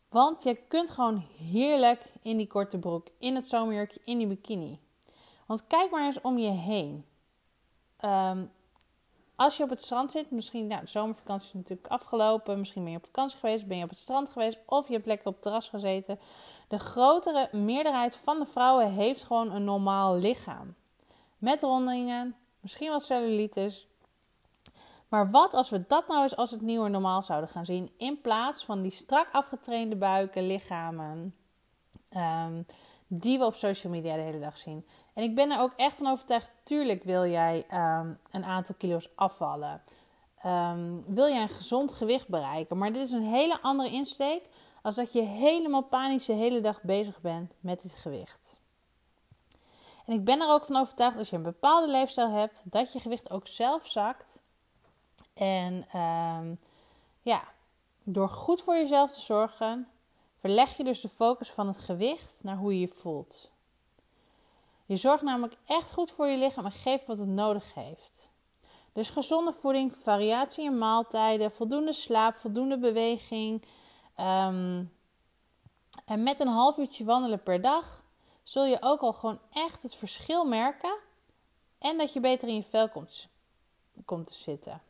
Want 0.09 0.43
je 0.43 0.55
kunt 0.55 0.89
gewoon 0.89 1.25
heerlijk 1.37 2.11
in 2.21 2.37
die 2.37 2.47
korte 2.47 2.77
broek, 2.77 3.07
in 3.19 3.35
het 3.35 3.47
zomerjurkje, 3.47 4.01
in 4.05 4.17
die 4.17 4.27
bikini. 4.27 4.79
Want 5.45 5.67
kijk 5.67 5.91
maar 5.91 6.05
eens 6.05 6.21
om 6.21 6.37
je 6.37 6.49
heen. 6.49 7.05
Um, 8.01 8.51
als 9.35 9.57
je 9.57 9.63
op 9.63 9.69
het 9.69 9.81
strand 9.81 10.11
zit, 10.11 10.31
misschien, 10.31 10.67
nou, 10.67 10.81
de 10.81 10.87
zomervakantie 10.87 11.47
is 11.47 11.53
natuurlijk 11.53 11.87
afgelopen. 11.87 12.59
Misschien 12.59 12.83
ben 12.83 12.91
je 12.91 12.97
op 12.97 13.05
vakantie 13.05 13.39
geweest, 13.39 13.67
ben 13.67 13.77
je 13.77 13.83
op 13.83 13.89
het 13.89 13.99
strand 13.99 14.29
geweest 14.29 14.59
of 14.65 14.87
je 14.87 14.93
hebt 14.93 15.05
lekker 15.05 15.27
op 15.27 15.33
het 15.33 15.41
terras 15.41 15.69
gezeten. 15.69 16.19
De 16.67 16.79
grotere 16.79 17.49
meerderheid 17.51 18.15
van 18.15 18.39
de 18.39 18.45
vrouwen 18.45 18.91
heeft 18.91 19.23
gewoon 19.23 19.51
een 19.51 19.63
normaal 19.63 20.15
lichaam. 20.15 20.75
Met 21.37 21.61
rondingen, 21.61 22.35
misschien 22.65 22.89
wel 22.89 22.99
cellulitis. 22.99 23.87
Maar 25.07 25.31
wat 25.31 25.53
als 25.53 25.69
we 25.69 25.83
dat 25.87 26.07
nou 26.07 26.21
eens 26.21 26.35
als 26.35 26.51
het 26.51 26.61
nieuwe 26.61 26.89
normaal 26.89 27.21
zouden 27.21 27.49
gaan 27.49 27.65
zien, 27.65 27.91
in 27.97 28.21
plaats 28.21 28.65
van 28.65 28.81
die 28.81 28.91
strak 28.91 29.27
afgetrainde 29.31 29.95
buiken, 29.95 30.47
lichamen, 30.47 31.35
ehm, 32.09 32.61
die 33.07 33.39
we 33.39 33.45
op 33.45 33.55
social 33.55 33.93
media 33.93 34.15
de 34.15 34.21
hele 34.21 34.39
dag 34.39 34.57
zien. 34.57 34.85
En 35.13 35.23
ik 35.23 35.35
ben 35.35 35.51
er 35.51 35.59
ook 35.59 35.73
echt 35.75 35.97
van 35.97 36.07
overtuigd, 36.07 36.51
tuurlijk 36.63 37.03
wil 37.03 37.25
jij 37.25 37.65
ehm, 37.69 38.13
een 38.31 38.45
aantal 38.45 38.75
kilo's 38.77 39.09
afvallen. 39.15 39.81
Ehm, 40.41 41.01
wil 41.07 41.27
jij 41.27 41.41
een 41.41 41.49
gezond 41.49 41.93
gewicht 41.93 42.27
bereiken. 42.27 42.77
Maar 42.77 42.93
dit 42.93 43.05
is 43.05 43.11
een 43.11 43.27
hele 43.27 43.61
andere 43.61 43.91
insteek 43.91 44.41
als 44.81 44.95
dat 44.95 45.13
je 45.13 45.21
helemaal 45.21 45.83
panisch 45.83 46.25
de 46.25 46.33
hele 46.33 46.59
dag 46.59 46.81
bezig 46.81 47.21
bent 47.21 47.53
met 47.59 47.81
dit 47.81 47.95
gewicht. 47.95 48.63
En 50.05 50.13
ik 50.13 50.23
ben 50.23 50.41
er 50.41 50.49
ook 50.49 50.65
van 50.65 50.75
overtuigd 50.75 51.17
als 51.17 51.29
je 51.29 51.35
een 51.35 51.43
bepaalde 51.43 51.91
leefstijl 51.91 52.29
hebt, 52.29 52.63
dat 52.65 52.93
je 52.93 52.99
gewicht 52.99 53.29
ook 53.29 53.47
zelf 53.47 53.87
zakt. 53.87 54.39
En 55.33 55.99
um, 55.99 56.59
ja, 57.21 57.43
door 58.03 58.29
goed 58.29 58.61
voor 58.61 58.75
jezelf 58.75 59.11
te 59.11 59.19
zorgen, 59.19 59.87
verleg 60.37 60.77
je 60.77 60.83
dus 60.83 61.01
de 61.01 61.09
focus 61.09 61.51
van 61.51 61.67
het 61.67 61.77
gewicht 61.77 62.39
naar 62.43 62.57
hoe 62.57 62.73
je 62.73 62.79
je 62.79 62.87
voelt. 62.87 63.49
Je 64.85 64.95
zorgt 64.95 65.23
namelijk 65.23 65.57
echt 65.65 65.93
goed 65.93 66.11
voor 66.11 66.27
je 66.27 66.37
lichaam 66.37 66.65
en 66.65 66.71
geeft 66.71 67.05
wat 67.05 67.17
het 67.17 67.27
nodig 67.27 67.73
heeft. 67.73 68.29
Dus 68.93 69.09
gezonde 69.09 69.51
voeding, 69.51 69.95
variatie 69.95 70.65
in 70.65 70.77
maaltijden, 70.77 71.51
voldoende 71.51 71.93
slaap, 71.93 72.35
voldoende 72.35 72.77
beweging. 72.77 73.63
Um, 74.19 74.93
en 76.05 76.23
met 76.23 76.39
een 76.39 76.47
half 76.47 76.77
uurtje 76.77 77.03
wandelen 77.03 77.43
per 77.43 77.61
dag 77.61 78.03
zul 78.45 78.65
je 78.65 78.77
ook 78.79 79.01
al 79.01 79.13
gewoon 79.13 79.39
echt 79.51 79.83
het 79.83 79.95
verschil 79.95 80.45
merken. 80.45 80.97
En 81.79 81.97
dat 81.97 82.13
je 82.13 82.19
beter 82.19 82.47
in 82.47 82.55
je 82.55 82.63
vel 82.63 82.89
komt, 82.89 83.27
te 84.05 84.33
zitten. 84.33 84.81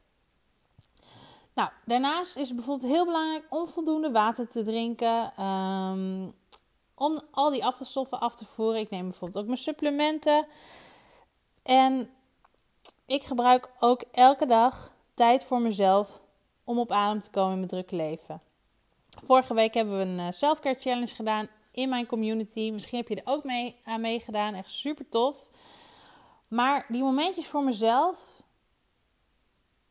Nou, 1.54 1.70
daarnaast 1.86 2.38
is 2.38 2.48
het 2.48 2.56
bijvoorbeeld 2.56 2.92
heel 2.92 3.06
belangrijk 3.06 3.46
om 3.50 3.68
voldoende 3.68 4.12
water 4.12 4.48
te 4.48 4.64
drinken. 4.64 5.44
Um, 5.44 6.36
om 6.96 7.22
al 7.32 7.50
die 7.50 7.66
afvalstoffen 7.66 8.20
af 8.20 8.36
te 8.36 8.46
voeren. 8.46 8.80
Ik 8.80 8.90
neem 8.90 9.08
bijvoorbeeld 9.08 9.40
ook 9.40 9.50
mijn 9.50 9.58
supplementen. 9.58 10.48
En 11.64 12.10
ik 13.06 13.24
gebruik 13.24 13.70
ook 13.80 14.04
elke 14.12 14.46
dag 14.46 14.92
tijd 15.14 15.46
voor 15.46 15.62
mezelf 15.62 16.22
om 16.64 16.80
op 16.80 16.92
adem 16.92 17.20
te 17.20 17.30
komen 17.30 17.52
in 17.52 17.58
mijn 17.58 17.70
drukke 17.70 17.96
leven. 17.96 18.42
Vorige 19.24 19.54
week 19.54 19.74
hebben 19.74 19.98
we 19.98 20.04
een 20.04 20.20
uh, 20.20 20.28
selfcare 20.30 20.80
challenge 20.80 21.16
gedaan 21.16 21.48
in 21.76 21.90
mijn 21.90 22.06
community. 22.06 22.70
Misschien 22.74 22.98
heb 22.98 23.08
je 23.08 23.16
er 23.16 23.32
ook 23.34 23.44
mee 23.44 23.76
aan 23.84 24.02
meegedaan. 24.02 24.54
Echt 24.54 24.72
super 24.72 25.10
tof. 25.10 25.50
Maar 26.48 26.86
die 26.88 27.04
momentjes 27.04 27.48
voor 27.48 27.64
mezelf, 27.64 28.44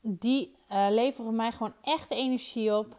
die 0.01 0.55
uh, 0.71 0.87
leveren 0.91 1.37
mij 1.37 1.53
gewoon 1.53 1.75
echt 1.83 2.11
energie 2.11 2.77
op. 2.77 2.97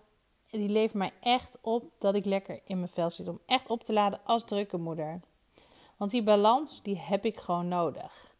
Die 0.49 0.69
leveren 0.69 0.97
mij 0.97 1.13
echt 1.19 1.57
op 1.61 1.91
dat 1.97 2.15
ik 2.15 2.25
lekker 2.25 2.61
in 2.65 2.77
mijn 2.77 2.89
vel 2.89 3.09
zit. 3.09 3.27
Om 3.27 3.39
echt 3.45 3.67
op 3.67 3.83
te 3.83 3.93
laden 3.93 4.19
als 4.23 4.45
drukke 4.45 4.77
moeder. 4.77 5.19
Want 5.97 6.11
die 6.11 6.23
balans, 6.23 6.81
die 6.81 6.97
heb 6.97 7.25
ik 7.25 7.37
gewoon 7.37 7.67
nodig. 7.67 8.35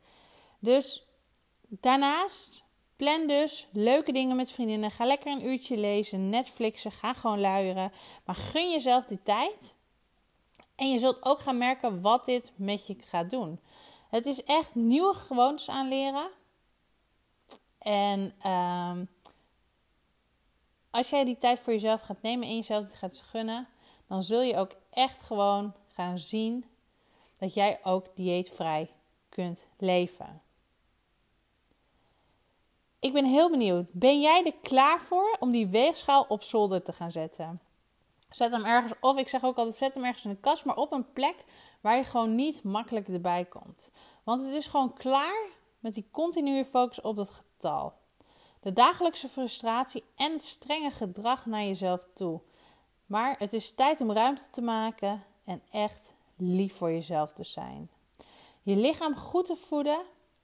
Dus 0.59 1.05
daarnaast, 1.67 2.63
plan 2.95 3.27
dus 3.27 3.67
leuke 3.71 4.11
dingen 4.11 4.35
met 4.35 4.51
vriendinnen. 4.51 4.91
Ga 4.91 5.05
lekker 5.05 5.31
een 5.31 5.45
uurtje 5.45 5.77
lezen, 5.77 6.29
Netflixen. 6.29 6.91
Ga 6.91 7.13
gewoon 7.13 7.39
luieren. 7.39 7.91
Maar 8.25 8.35
gun 8.35 8.71
jezelf 8.71 9.05
die 9.05 9.19
tijd 9.23 9.74
En 10.75 10.91
je 10.91 10.99
zult 10.99 11.25
ook 11.25 11.39
gaan 11.39 11.57
merken 11.57 12.01
wat 12.01 12.25
dit 12.25 12.51
met 12.55 12.87
je 12.87 12.95
gaat 12.99 13.29
doen. 13.29 13.59
Het 14.09 14.25
is 14.25 14.43
echt 14.43 14.75
nieuwe 14.75 15.13
gewoontes 15.13 15.69
aanleren. 15.69 16.29
En 17.77 18.35
ehm, 18.39 19.05
als 20.91 21.09
jij 21.09 21.25
die 21.25 21.37
tijd 21.37 21.59
voor 21.59 21.73
jezelf 21.73 22.01
gaat 22.01 22.21
nemen 22.21 22.47
en 22.47 22.55
jezelf 22.55 22.91
gaat 22.91 23.21
gunnen, 23.21 23.67
dan 24.07 24.23
zul 24.23 24.41
je 24.41 24.57
ook 24.57 24.71
echt 24.89 25.21
gewoon 25.21 25.73
gaan 25.93 26.19
zien 26.19 26.65
dat 27.37 27.53
jij 27.53 27.79
ook 27.83 28.15
dieetvrij 28.15 28.89
kunt 29.29 29.67
leven. 29.77 30.41
Ik 32.99 33.13
ben 33.13 33.25
heel 33.25 33.49
benieuwd. 33.49 33.93
Ben 33.93 34.21
jij 34.21 34.43
er 34.45 34.55
klaar 34.61 35.01
voor 35.01 35.37
om 35.39 35.51
die 35.51 35.67
weegschaal 35.67 36.25
op 36.27 36.43
zolder 36.43 36.83
te 36.83 36.93
gaan 36.93 37.11
zetten? 37.11 37.61
Zet 38.35 38.51
hem 38.51 38.65
ergens, 38.65 38.93
of 38.99 39.17
ik 39.17 39.27
zeg 39.27 39.43
ook 39.43 39.57
altijd, 39.57 39.75
zet 39.75 39.95
hem 39.95 40.03
ergens 40.03 40.25
in 40.25 40.29
de 40.29 40.37
kast, 40.37 40.65
maar 40.65 40.75
op 40.75 40.91
een 40.91 41.11
plek 41.13 41.35
waar 41.81 41.97
je 41.97 42.03
gewoon 42.03 42.35
niet 42.35 42.63
makkelijk 42.63 43.07
erbij 43.07 43.45
komt. 43.45 43.91
Want 44.23 44.41
het 44.41 44.53
is 44.53 44.67
gewoon 44.67 44.93
klaar 44.93 45.45
met 45.79 45.93
die 45.93 46.07
continue 46.11 46.65
focus 46.65 47.01
op 47.01 47.15
dat 47.15 47.29
getal. 47.29 47.93
De 48.59 48.73
dagelijkse 48.73 49.27
frustratie 49.27 50.03
en 50.15 50.31
het 50.31 50.43
strenge 50.43 50.91
gedrag 50.91 51.45
naar 51.45 51.63
jezelf 51.63 52.07
toe. 52.13 52.41
Maar 53.05 53.35
het 53.39 53.53
is 53.53 53.71
tijd 53.71 54.01
om 54.01 54.11
ruimte 54.11 54.49
te 54.49 54.61
maken 54.61 55.23
en 55.43 55.61
echt 55.71 56.13
lief 56.35 56.75
voor 56.75 56.91
jezelf 56.91 57.33
te 57.33 57.43
zijn. 57.43 57.89
Je 58.61 58.75
lichaam 58.75 59.15
goed 59.15 59.45
te 59.45 59.55
voeden, 59.55 60.01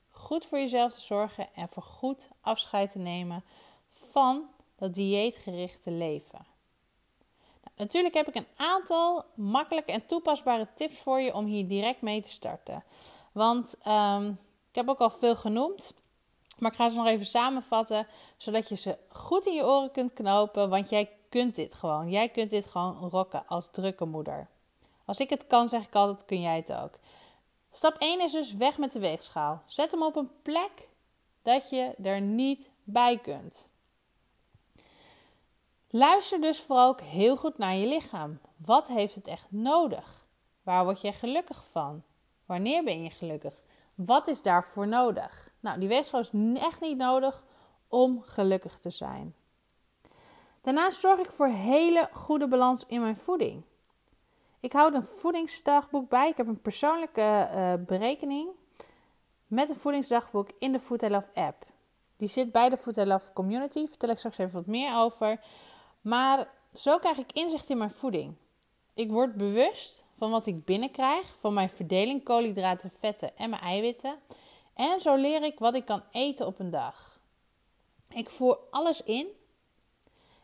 goed 0.09 0.45
voor 0.45 0.57
jezelf 0.57 0.93
te 0.93 1.01
zorgen 1.01 1.53
en 1.55 1.69
voor 1.69 1.83
goed 1.83 2.29
afscheid 2.41 2.91
te 2.91 2.99
nemen 2.99 3.43
van 3.89 4.49
dat 4.75 4.93
dieetgerichte 4.93 5.91
leven. 5.91 6.50
Natuurlijk 7.81 8.15
heb 8.15 8.27
ik 8.27 8.35
een 8.35 8.47
aantal 8.55 9.25
makkelijke 9.33 9.91
en 9.91 10.05
toepasbare 10.05 10.67
tips 10.75 10.97
voor 10.97 11.21
je 11.21 11.33
om 11.33 11.45
hier 11.45 11.67
direct 11.67 12.01
mee 12.01 12.21
te 12.21 12.29
starten. 12.29 12.83
Want 13.31 13.75
um, 13.87 14.39
ik 14.69 14.75
heb 14.75 14.89
ook 14.89 14.99
al 14.99 15.09
veel 15.09 15.35
genoemd. 15.35 15.93
Maar 16.59 16.71
ik 16.71 16.77
ga 16.77 16.89
ze 16.89 16.97
nog 16.97 17.05
even 17.05 17.25
samenvatten, 17.25 18.07
zodat 18.37 18.69
je 18.69 18.75
ze 18.75 18.97
goed 19.09 19.45
in 19.45 19.53
je 19.53 19.65
oren 19.65 19.91
kunt 19.91 20.13
knopen. 20.13 20.69
Want 20.69 20.89
jij 20.89 21.09
kunt 21.29 21.55
dit 21.55 21.73
gewoon. 21.73 22.09
Jij 22.09 22.29
kunt 22.29 22.49
dit 22.49 22.65
gewoon 22.65 23.09
rocken 23.09 23.47
als 23.47 23.71
drukke 23.71 24.05
moeder. 24.05 24.47
Als 25.05 25.19
ik 25.19 25.29
het 25.29 25.47
kan, 25.47 25.67
zeg 25.67 25.85
ik 25.85 25.95
altijd, 25.95 26.25
kun 26.25 26.41
jij 26.41 26.55
het 26.55 26.73
ook. 26.73 26.93
Stap 27.71 27.95
1 27.97 28.21
is 28.21 28.31
dus 28.31 28.53
weg 28.53 28.77
met 28.77 28.91
de 28.91 28.99
weegschaal. 28.99 29.61
Zet 29.65 29.91
hem 29.91 30.03
op 30.03 30.15
een 30.15 30.31
plek 30.41 30.71
dat 31.41 31.69
je 31.69 31.93
er 32.03 32.21
niet 32.21 32.69
bij 32.83 33.17
kunt. 33.17 33.70
Luister 35.93 36.41
dus 36.41 36.61
vooral 36.61 36.87
ook 36.87 37.01
heel 37.01 37.37
goed 37.37 37.57
naar 37.57 37.75
je 37.75 37.87
lichaam. 37.87 38.39
Wat 38.57 38.87
heeft 38.87 39.15
het 39.15 39.27
echt 39.27 39.47
nodig? 39.49 40.25
Waar 40.63 40.83
word 40.83 41.01
je 41.01 41.11
gelukkig 41.11 41.65
van? 41.65 42.03
Wanneer 42.45 42.83
ben 42.83 43.03
je 43.03 43.09
gelukkig? 43.09 43.61
Wat 43.95 44.27
is 44.27 44.41
daarvoor 44.41 44.87
nodig? 44.87 45.51
Nou, 45.59 45.79
die 45.79 45.87
weegschaal 45.87 46.19
is 46.19 46.29
echt 46.53 46.81
niet 46.81 46.97
nodig 46.97 47.43
om 47.87 48.21
gelukkig 48.23 48.79
te 48.79 48.89
zijn. 48.89 49.35
Daarnaast 50.61 50.99
zorg 50.99 51.19
ik 51.19 51.31
voor 51.31 51.47
hele 51.47 52.09
goede 52.11 52.47
balans 52.47 52.85
in 52.85 53.01
mijn 53.01 53.17
voeding. 53.17 53.63
Ik 54.59 54.73
houd 54.73 54.93
een 54.93 55.03
voedingsdagboek 55.03 56.09
bij. 56.09 56.29
Ik 56.29 56.37
heb 56.37 56.47
een 56.47 56.61
persoonlijke 56.61 57.49
uh, 57.53 57.73
berekening 57.85 58.49
met 59.47 59.69
een 59.69 59.75
voedingsdagboek 59.75 60.49
in 60.59 60.71
de 60.71 60.79
Food 60.79 61.01
Love 61.01 61.29
app. 61.33 61.65
Die 62.17 62.27
zit 62.27 62.51
bij 62.51 62.69
de 62.69 62.77
Food 62.77 62.95
Love 62.95 63.33
community. 63.33 63.87
Vertel 63.87 64.09
ik 64.09 64.17
straks 64.17 64.37
even 64.37 64.53
wat 64.53 64.67
meer 64.67 64.95
over. 64.95 65.39
Maar 66.01 66.47
zo 66.73 66.97
krijg 66.97 67.17
ik 67.17 67.31
inzicht 67.31 67.69
in 67.69 67.77
mijn 67.77 67.91
voeding. 67.91 68.35
Ik 68.93 69.11
word 69.11 69.35
bewust 69.35 70.05
van 70.13 70.31
wat 70.31 70.45
ik 70.45 70.65
binnenkrijg, 70.65 71.35
van 71.37 71.53
mijn 71.53 71.69
verdeling 71.69 72.23
koolhydraten, 72.23 72.91
vetten 72.99 73.37
en 73.37 73.49
mijn 73.49 73.61
eiwitten. 73.61 74.15
En 74.73 75.01
zo 75.01 75.15
leer 75.15 75.43
ik 75.43 75.59
wat 75.59 75.75
ik 75.75 75.85
kan 75.85 76.03
eten 76.11 76.47
op 76.47 76.59
een 76.59 76.69
dag. 76.69 77.19
Ik 78.09 78.29
voer 78.29 78.57
alles 78.69 79.03
in. 79.03 79.27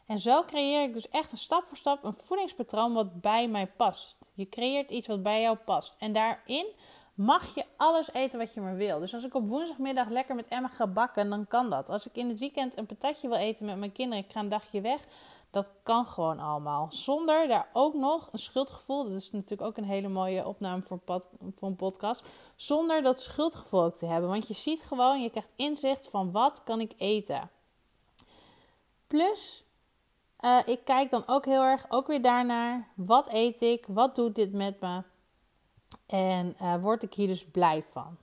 En 0.05 0.19
zo 0.19 0.43
creëer 0.43 0.83
ik 0.83 0.93
dus 0.93 1.09
echt 1.09 1.31
een 1.31 1.37
stap 1.37 1.65
voor 1.65 1.77
stap 1.77 2.03
een 2.03 2.13
voedingspatroon 2.13 2.93
wat 2.93 3.21
bij 3.21 3.47
mij 3.47 3.67
past. 3.67 4.17
Je 4.33 4.49
creëert 4.49 4.89
iets 4.89 5.07
wat 5.07 5.23
bij 5.23 5.41
jou 5.41 5.57
past. 5.57 5.95
En 5.99 6.13
daarin 6.13 6.65
mag 7.13 7.55
je 7.55 7.65
alles 7.77 8.13
eten 8.13 8.39
wat 8.39 8.53
je 8.53 8.61
maar 8.61 8.75
wil. 8.75 8.99
Dus 8.99 9.13
als 9.13 9.23
ik 9.23 9.33
op 9.33 9.47
woensdagmiddag 9.47 10.09
lekker 10.09 10.35
met 10.35 10.47
Emma 10.47 10.67
ga 10.67 10.87
bakken, 10.87 11.29
dan 11.29 11.47
kan 11.47 11.69
dat. 11.69 11.89
Als 11.89 12.07
ik 12.07 12.15
in 12.15 12.29
het 12.29 12.39
weekend 12.39 12.77
een 12.77 12.85
patatje 12.85 13.27
wil 13.27 13.37
eten 13.37 13.65
met 13.65 13.77
mijn 13.77 13.91
kinderen, 13.91 14.23
ik 14.23 14.31
ga 14.31 14.39
een 14.39 14.49
dagje 14.49 14.81
weg, 14.81 15.05
dat 15.49 15.71
kan 15.83 16.05
gewoon 16.05 16.39
allemaal. 16.39 16.87
Zonder 16.91 17.47
daar 17.47 17.69
ook 17.73 17.93
nog 17.93 18.29
een 18.31 18.39
schuldgevoel. 18.39 19.03
Dat 19.03 19.13
is 19.13 19.31
natuurlijk 19.31 19.61
ook 19.61 19.77
een 19.77 19.83
hele 19.83 20.07
mooie 20.07 20.45
opname 20.45 20.81
voor 20.81 20.99
een, 21.59 21.75
podcast. 21.75 22.25
Zonder 22.55 23.01
dat 23.01 23.21
schuldgevoel 23.21 23.83
ook 23.83 23.95
te 23.95 24.05
hebben. 24.05 24.29
Want 24.29 24.47
je 24.47 24.53
ziet 24.53 24.83
gewoon, 24.83 25.21
je 25.21 25.29
krijgt 25.29 25.53
inzicht 25.55 26.09
van 26.09 26.31
wat 26.31 26.63
kan 26.63 26.79
ik 26.79 26.93
eten. 26.97 27.49
Plus, 29.07 29.63
uh, 30.39 30.59
ik 30.65 30.85
kijk 30.85 31.09
dan 31.09 31.23
ook 31.27 31.45
heel 31.45 31.63
erg 31.63 31.85
ook 31.89 32.07
weer 32.07 32.21
daarnaar. 32.21 32.87
Wat 32.95 33.27
eet 33.33 33.61
ik? 33.61 33.85
Wat 33.87 34.15
doet 34.15 34.35
dit 34.35 34.53
met 34.53 34.79
me? 34.79 35.03
En 36.05 36.55
uh, 36.61 36.81
word 36.81 37.03
ik 37.03 37.13
hier 37.13 37.27
dus 37.27 37.45
blij 37.45 37.83
van? 37.83 38.17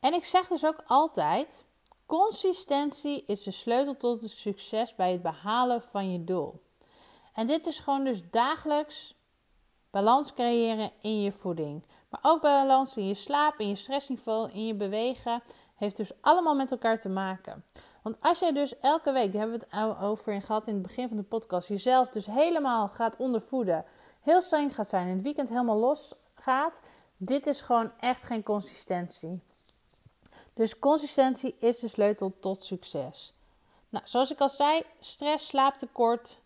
En 0.00 0.14
ik 0.14 0.24
zeg 0.24 0.48
dus 0.48 0.66
ook 0.66 0.82
altijd 0.86 1.64
Consistentie 2.10 3.24
is 3.26 3.42
de 3.42 3.50
sleutel 3.50 3.96
tot 3.96 4.22
het 4.22 4.30
succes 4.30 4.94
bij 4.94 5.12
het 5.12 5.22
behalen 5.22 5.82
van 5.82 6.12
je 6.12 6.24
doel. 6.24 6.62
En 7.34 7.46
dit 7.46 7.66
is 7.66 7.78
gewoon 7.78 8.04
dus 8.04 8.30
dagelijks 8.30 9.14
balans 9.90 10.34
creëren 10.34 10.90
in 11.00 11.22
je 11.22 11.32
voeding. 11.32 11.84
Maar 12.08 12.20
ook 12.22 12.40
balans 12.40 12.96
in 12.96 13.06
je 13.06 13.14
slaap, 13.14 13.58
in 13.58 13.68
je 13.68 13.74
stressniveau, 13.74 14.50
in 14.50 14.66
je 14.66 14.74
bewegen. 14.74 15.42
Heeft 15.76 15.96
dus 15.96 16.12
allemaal 16.20 16.54
met 16.54 16.70
elkaar 16.70 17.00
te 17.00 17.08
maken. 17.08 17.64
Want 18.02 18.16
als 18.20 18.38
jij 18.38 18.52
dus 18.52 18.78
elke 18.78 19.12
week, 19.12 19.32
daar 19.32 19.40
hebben 19.40 19.58
we 19.58 19.76
het 19.76 20.00
over 20.00 20.42
gehad 20.42 20.66
in 20.66 20.74
het 20.74 20.82
begin 20.82 21.08
van 21.08 21.16
de 21.16 21.22
podcast, 21.22 21.68
jezelf 21.68 22.08
dus 22.08 22.26
helemaal 22.26 22.88
gaat 22.88 23.16
ondervoeden, 23.16 23.84
heel 24.20 24.40
streng 24.40 24.74
gaat 24.74 24.88
zijn, 24.88 25.06
in 25.06 25.14
het 25.14 25.22
weekend 25.22 25.48
helemaal 25.48 25.78
los 25.78 26.14
gaat, 26.34 26.80
dit 27.16 27.46
is 27.46 27.60
gewoon 27.60 27.92
echt 28.00 28.24
geen 28.24 28.42
consistentie. 28.42 29.42
Dus 30.54 30.78
consistentie 30.78 31.56
is 31.58 31.78
de 31.78 31.88
sleutel 31.88 32.34
tot 32.40 32.64
succes. 32.64 33.34
Nou, 33.88 34.04
zoals 34.06 34.30
ik 34.30 34.40
al 34.40 34.48
zei, 34.48 34.82
stress, 35.00 35.46
slaaptekort 35.46 36.38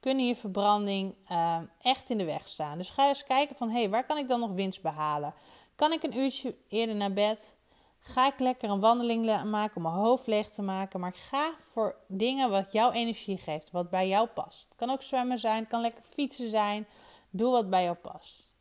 kunnen 0.00 0.26
je 0.26 0.36
verbranding 0.36 1.14
uh, 1.30 1.58
echt 1.82 2.10
in 2.10 2.18
de 2.18 2.24
weg 2.24 2.48
staan. 2.48 2.78
Dus 2.78 2.90
ga 2.90 3.08
eens 3.08 3.24
kijken 3.24 3.56
van, 3.56 3.68
hé, 3.68 3.78
hey, 3.78 3.90
waar 3.90 4.06
kan 4.06 4.18
ik 4.18 4.28
dan 4.28 4.40
nog 4.40 4.50
winst 4.50 4.82
behalen? 4.82 5.34
Kan 5.74 5.92
ik 5.92 6.02
een 6.02 6.18
uurtje 6.18 6.54
eerder 6.68 6.94
naar 6.94 7.12
bed? 7.12 7.54
Ga 8.00 8.26
ik 8.26 8.38
lekker 8.38 8.70
een 8.70 8.80
wandeling 8.80 9.44
maken 9.44 9.76
om 9.76 9.82
mijn 9.82 9.94
hoofd 9.94 10.26
leeg 10.26 10.48
te 10.48 10.62
maken? 10.62 11.00
Maar 11.00 11.12
ga 11.12 11.52
voor 11.60 11.96
dingen 12.06 12.50
wat 12.50 12.72
jouw 12.72 12.90
energie 12.92 13.36
geeft, 13.36 13.70
wat 13.70 13.90
bij 13.90 14.08
jou 14.08 14.26
past. 14.26 14.66
Het 14.68 14.76
kan 14.76 14.90
ook 14.90 15.02
zwemmen 15.02 15.38
zijn, 15.38 15.66
kan 15.66 15.80
lekker 15.80 16.02
fietsen 16.04 16.50
zijn. 16.50 16.86
Doe 17.30 17.50
wat 17.50 17.70
bij 17.70 17.82
jou 17.82 17.96
past. 17.96 18.54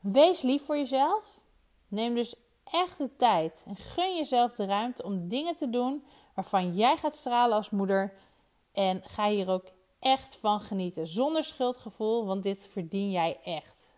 Wees 0.00 0.42
lief 0.42 0.64
voor 0.64 0.76
jezelf. 0.76 1.40
Neem 1.88 2.14
dus 2.14 2.34
echt 2.72 2.98
de 2.98 3.16
tijd 3.16 3.62
en 3.66 3.76
gun 3.76 4.16
jezelf 4.16 4.54
de 4.54 4.64
ruimte 4.64 5.02
om 5.02 5.28
dingen 5.28 5.56
te 5.56 5.70
doen 5.70 6.04
waarvan 6.34 6.74
jij 6.74 6.96
gaat 6.96 7.14
stralen 7.14 7.56
als 7.56 7.70
moeder. 7.70 8.12
En 8.72 9.02
ga 9.04 9.28
hier 9.28 9.48
ook 9.48 9.66
echt 9.98 10.36
van 10.36 10.60
genieten, 10.60 11.06
zonder 11.06 11.44
schuldgevoel, 11.44 12.26
want 12.26 12.42
dit 12.42 12.68
verdien 12.70 13.10
jij 13.10 13.40
echt. 13.44 13.92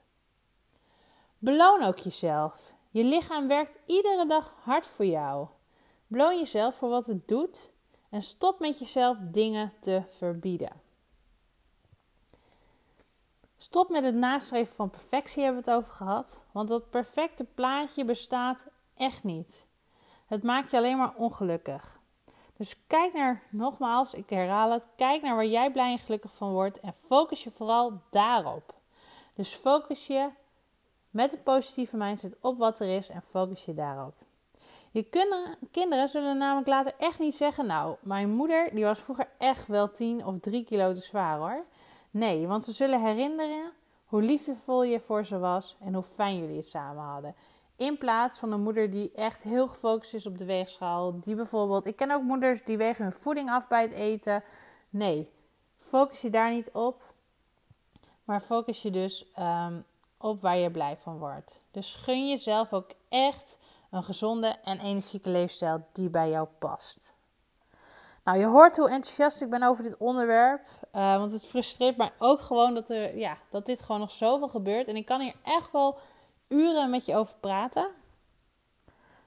Beloon 1.38 1.82
ook 1.82 1.98
jezelf. 1.98 2.74
Je 2.90 3.04
lichaam 3.04 3.48
werkt 3.48 3.78
iedere 3.87 4.26
dag 4.26 4.54
hard 4.62 4.87
voor 4.87 5.06
jou. 5.06 5.46
Beloon 6.06 6.37
jezelf 6.37 6.74
voor 6.74 6.88
wat 6.88 7.06
het 7.06 7.28
doet 7.28 7.72
en 8.11 8.22
stop 8.22 8.61
met 8.61 8.78
jezelf 8.78 9.18
dingen 9.20 9.72
te 9.80 10.02
verbieden. 10.08 10.80
Stop 13.62 13.88
met 13.88 14.05
het 14.05 14.14
nastreven 14.14 14.75
van 14.75 14.90
perfectie, 14.90 15.42
hebben 15.42 15.62
we 15.62 15.70
het 15.70 15.79
over 15.79 15.92
gehad. 15.92 16.44
Want 16.53 16.68
dat 16.68 16.90
perfecte 16.90 17.44
plaatje 17.44 18.05
bestaat 18.05 18.66
echt 18.96 19.25
niet. 19.25 19.66
Het 20.27 20.42
maakt 20.42 20.70
je 20.70 20.77
alleen 20.77 20.98
maar 20.98 21.14
ongelukkig. 21.16 21.98
Dus 22.57 22.87
kijk 22.87 23.12
naar, 23.12 23.42
nogmaals, 23.51 24.14
ik 24.14 24.31
herhaal 24.31 24.70
het, 24.70 24.88
kijk 24.96 25.22
naar 25.22 25.35
waar 25.35 25.46
jij 25.46 25.70
blij 25.70 25.92
en 25.92 25.98
gelukkig 25.98 26.33
van 26.35 26.51
wordt 26.53 26.81
en 26.81 26.92
focus 26.92 27.44
je 27.44 27.51
vooral 27.51 28.01
daarop. 28.11 28.75
Dus 29.35 29.55
focus 29.55 30.07
je 30.07 30.29
met 31.11 31.33
een 31.33 31.42
positieve 31.42 31.96
mindset 31.96 32.37
op 32.40 32.59
wat 32.59 32.81
er 32.81 32.96
is 32.96 33.09
en 33.09 33.22
focus 33.22 33.64
je 33.64 33.75
daarop. 33.75 34.14
Je 34.90 35.03
kinderen 35.70 36.09
zullen 36.09 36.38
namelijk 36.38 36.68
later 36.68 36.94
echt 36.98 37.18
niet 37.18 37.35
zeggen: 37.35 37.66
Nou, 37.66 37.96
mijn 38.01 38.31
moeder 38.31 38.75
die 38.75 38.85
was 38.85 38.98
vroeger 38.98 39.29
echt 39.38 39.66
wel 39.66 39.90
10 39.90 40.27
of 40.27 40.35
3 40.40 40.64
kilo 40.64 40.92
te 40.92 41.01
zwaar 41.01 41.37
hoor. 41.37 41.64
Nee, 42.12 42.46
want 42.46 42.62
ze 42.62 42.72
zullen 42.72 43.05
herinneren 43.05 43.72
hoe 44.05 44.22
liefdevol 44.22 44.83
je 44.83 45.01
voor 45.01 45.25
ze 45.25 45.38
was 45.38 45.77
en 45.81 45.94
hoe 45.94 46.03
fijn 46.03 46.38
jullie 46.38 46.57
het 46.57 46.66
samen 46.66 47.03
hadden. 47.03 47.35
In 47.77 47.98
plaats 47.98 48.38
van 48.38 48.53
een 48.53 48.61
moeder 48.61 48.90
die 48.90 49.12
echt 49.14 49.42
heel 49.42 49.68
gefocust 49.68 50.14
is 50.14 50.27
op 50.27 50.38
de 50.38 50.44
weegschaal. 50.44 51.20
Die 51.20 51.35
bijvoorbeeld, 51.35 51.87
ik 51.87 51.96
ken 51.96 52.11
ook 52.11 52.22
moeders 52.22 52.64
die 52.64 52.77
wegen 52.77 53.05
hun 53.05 53.12
voeding 53.12 53.51
af 53.51 53.68
bij 53.68 53.83
het 53.83 53.92
eten. 53.92 54.42
Nee, 54.90 55.31
focus 55.79 56.20
je 56.20 56.31
daar 56.31 56.51
niet 56.51 56.70
op. 56.70 57.03
maar 58.25 58.40
focus 58.40 58.83
je 58.83 58.90
dus 58.90 59.33
ehm, 59.33 59.81
op 60.16 60.40
waar 60.40 60.57
je 60.57 60.70
blij 60.70 60.96
van 60.96 61.18
wordt. 61.18 61.64
Dus 61.70 61.94
gun 61.94 62.29
jezelf 62.29 62.72
ook 62.72 62.90
echt 63.09 63.59
een 63.90 64.03
gezonde 64.03 64.59
en 64.64 64.79
energieke 64.79 65.31
leefstijl 65.31 65.87
die 65.92 66.11
bij 66.11 66.31
jou 66.31 66.48
past. 66.59 67.14
Nou, 68.24 68.38
je 68.38 68.46
hoort 68.46 68.76
hoe 68.76 68.90
enthousiast 68.90 69.40
ik 69.40 69.50
ben 69.50 69.62
over 69.62 69.82
dit 69.82 69.96
onderwerp. 69.96 70.61
Uh, 70.94 71.16
want 71.16 71.32
het 71.32 71.46
frustreert 71.46 71.96
mij 71.96 72.12
ook 72.18 72.40
gewoon 72.40 72.74
dat, 72.74 72.88
er, 72.88 73.18
ja, 73.18 73.37
dat 73.50 73.66
dit 73.66 73.80
gewoon 73.80 74.00
nog 74.00 74.11
zoveel 74.11 74.48
gebeurt. 74.48 74.87
En 74.87 74.96
ik 74.96 75.06
kan 75.06 75.20
hier 75.20 75.35
echt 75.42 75.72
wel 75.72 75.98
uren 76.48 76.90
met 76.90 77.06
je 77.06 77.16
over 77.16 77.35
praten. 77.40 77.90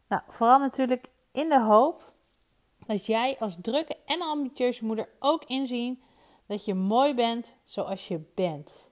Nou, 0.08 0.21
vooral 0.27 0.60
natuurlijk 0.60 1.10
in 1.31 1.49
de 1.49 1.62
hoop 1.62 2.12
dat 2.86 3.05
jij 3.05 3.36
als 3.39 3.58
drukke 3.62 3.97
en 4.05 4.21
ambitieuze 4.21 4.86
moeder 4.86 5.10
ook 5.19 5.43
inzien 5.43 6.03
dat 6.47 6.65
je 6.65 6.73
mooi 6.73 7.13
bent 7.13 7.55
zoals 7.63 8.08
je 8.08 8.31
bent. 8.36 8.89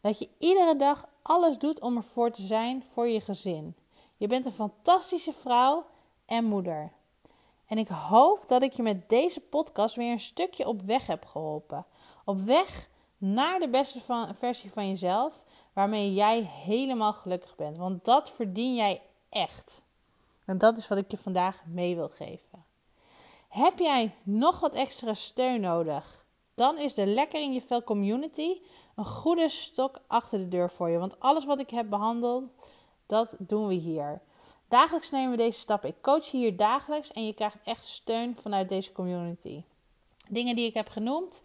Dat 0.00 0.18
je 0.18 0.28
iedere 0.38 0.76
dag 0.76 1.08
alles 1.22 1.58
doet 1.58 1.80
om 1.80 1.96
ervoor 1.96 2.30
te 2.30 2.42
zijn 2.42 2.84
voor 2.92 3.08
je 3.08 3.20
gezin. 3.20 3.76
Je 4.16 4.26
bent 4.26 4.46
een 4.46 4.52
fantastische 4.52 5.32
vrouw 5.32 5.86
en 6.26 6.44
moeder. 6.44 6.92
En 7.72 7.78
ik 7.78 7.88
hoop 7.88 8.48
dat 8.48 8.62
ik 8.62 8.72
je 8.72 8.82
met 8.82 9.08
deze 9.08 9.40
podcast 9.40 9.94
weer 9.94 10.12
een 10.12 10.20
stukje 10.20 10.66
op 10.66 10.82
weg 10.82 11.06
heb 11.06 11.24
geholpen. 11.26 11.86
Op 12.24 12.40
weg 12.40 12.88
naar 13.18 13.60
de 13.60 13.68
beste 13.68 14.00
versie 14.32 14.72
van 14.72 14.88
jezelf, 14.88 15.44
waarmee 15.72 16.14
jij 16.14 16.42
helemaal 16.42 17.12
gelukkig 17.12 17.56
bent. 17.56 17.76
Want 17.76 18.04
dat 18.04 18.30
verdien 18.30 18.74
jij 18.74 19.02
echt. 19.28 19.82
En 20.44 20.58
dat 20.58 20.78
is 20.78 20.88
wat 20.88 20.98
ik 20.98 21.10
je 21.10 21.16
vandaag 21.16 21.62
mee 21.66 21.94
wil 21.94 22.08
geven. 22.08 22.64
Heb 23.48 23.78
jij 23.78 24.14
nog 24.22 24.60
wat 24.60 24.74
extra 24.74 25.14
steun 25.14 25.60
nodig? 25.60 26.24
Dan 26.54 26.78
is 26.78 26.94
de 26.94 27.06
Lekker 27.06 27.40
in 27.40 27.52
je 27.52 27.60
Vel 27.60 27.82
Community 27.82 28.60
een 28.96 29.06
goede 29.06 29.48
stok 29.48 30.00
achter 30.06 30.38
de 30.38 30.48
deur 30.48 30.70
voor 30.70 30.88
je. 30.88 30.98
Want 30.98 31.20
alles 31.20 31.44
wat 31.44 31.58
ik 31.58 31.70
heb 31.70 31.90
behandeld, 31.90 32.44
dat 33.06 33.34
doen 33.38 33.66
we 33.66 33.74
hier. 33.74 34.22
Dagelijks 34.72 35.10
nemen 35.10 35.30
we 35.30 35.36
deze 35.36 35.58
stappen. 35.58 35.88
Ik 35.88 36.02
coach 36.02 36.26
je 36.26 36.36
hier 36.36 36.56
dagelijks 36.56 37.12
en 37.12 37.26
je 37.26 37.32
krijgt 37.32 37.56
echt 37.64 37.84
steun 37.84 38.36
vanuit 38.36 38.68
deze 38.68 38.92
community. 38.92 39.62
Dingen 40.28 40.56
die 40.56 40.66
ik 40.66 40.74
heb 40.74 40.88
genoemd, 40.88 41.42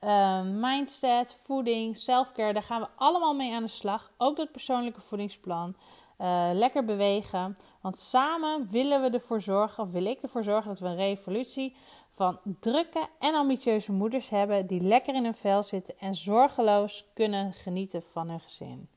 uh, 0.00 0.42
mindset, 0.42 1.40
voeding, 1.42 1.96
selfcare, 1.96 2.52
daar 2.52 2.62
gaan 2.62 2.80
we 2.80 2.88
allemaal 2.96 3.34
mee 3.34 3.54
aan 3.54 3.62
de 3.62 3.68
slag. 3.68 4.12
Ook 4.16 4.36
dat 4.36 4.52
persoonlijke 4.52 5.00
voedingsplan. 5.00 5.76
Uh, 6.18 6.50
lekker 6.52 6.84
bewegen. 6.84 7.56
Want 7.80 7.98
samen 7.98 8.68
willen 8.70 9.02
we 9.02 9.10
ervoor 9.10 9.40
zorgen, 9.40 9.82
of 9.82 9.90
wil 9.90 10.04
ik 10.04 10.22
ervoor 10.22 10.42
zorgen 10.42 10.70
dat 10.70 10.78
we 10.78 10.86
een 10.86 10.96
revolutie 10.96 11.76
van 12.08 12.38
drukke 12.60 13.08
en 13.18 13.34
ambitieuze 13.34 13.92
moeders 13.92 14.28
hebben 14.28 14.66
die 14.66 14.80
lekker 14.80 15.14
in 15.14 15.24
hun 15.24 15.34
vel 15.34 15.62
zitten 15.62 15.98
en 15.98 16.14
zorgeloos 16.14 17.04
kunnen 17.14 17.52
genieten 17.52 18.02
van 18.02 18.28
hun 18.28 18.40
gezin. 18.40 18.88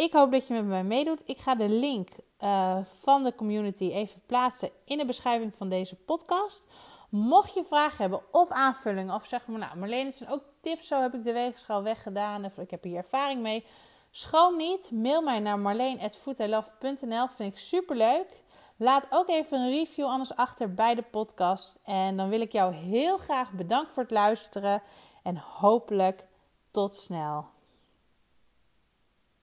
Ik 0.00 0.12
hoop 0.12 0.32
dat 0.32 0.46
je 0.46 0.54
met 0.54 0.66
mij 0.66 0.84
meedoet. 0.84 1.22
Ik 1.26 1.38
ga 1.38 1.54
de 1.54 1.68
link 1.68 2.08
uh, 2.40 2.78
van 2.84 3.24
de 3.24 3.34
community 3.34 3.84
even 3.84 4.20
plaatsen 4.26 4.70
in 4.84 4.98
de 4.98 5.04
beschrijving 5.04 5.54
van 5.54 5.68
deze 5.68 5.96
podcast. 5.96 6.66
Mocht 7.08 7.54
je 7.54 7.64
vragen 7.64 7.96
hebben 7.96 8.22
of 8.32 8.50
aanvullingen, 8.50 9.14
of 9.14 9.26
zeg 9.26 9.46
maar, 9.46 9.58
nou, 9.58 9.78
Marleen, 9.78 10.06
het 10.06 10.14
zijn 10.14 10.30
ook 10.30 10.42
tips. 10.60 10.86
Zo 10.86 11.00
heb 11.00 11.14
ik 11.14 11.24
de 11.24 11.32
weegschaal 11.32 11.82
weggedaan. 11.82 12.44
Of 12.44 12.58
ik 12.58 12.70
heb 12.70 12.82
hier 12.82 12.96
ervaring 12.96 13.42
mee. 13.42 13.64
Schroom 14.10 14.56
niet. 14.56 14.90
Mail 14.90 15.22
mij 15.22 15.38
naar 15.38 15.58
marleen.foodilove.nl. 15.58 17.28
Vind 17.28 17.52
ik 17.52 17.58
super 17.58 17.96
leuk. 17.96 18.42
Laat 18.76 19.06
ook 19.10 19.28
even 19.28 19.60
een 19.60 19.70
review 19.70 20.06
anders 20.06 20.36
achter 20.36 20.74
bij 20.74 20.94
de 20.94 21.04
podcast. 21.10 21.80
En 21.84 22.16
dan 22.16 22.28
wil 22.28 22.40
ik 22.40 22.52
jou 22.52 22.74
heel 22.74 23.16
graag 23.16 23.50
bedanken 23.50 23.92
voor 23.92 24.02
het 24.02 24.12
luisteren. 24.12 24.82
En 25.22 25.36
hopelijk 25.36 26.24
tot 26.70 26.94
snel. 26.94 27.58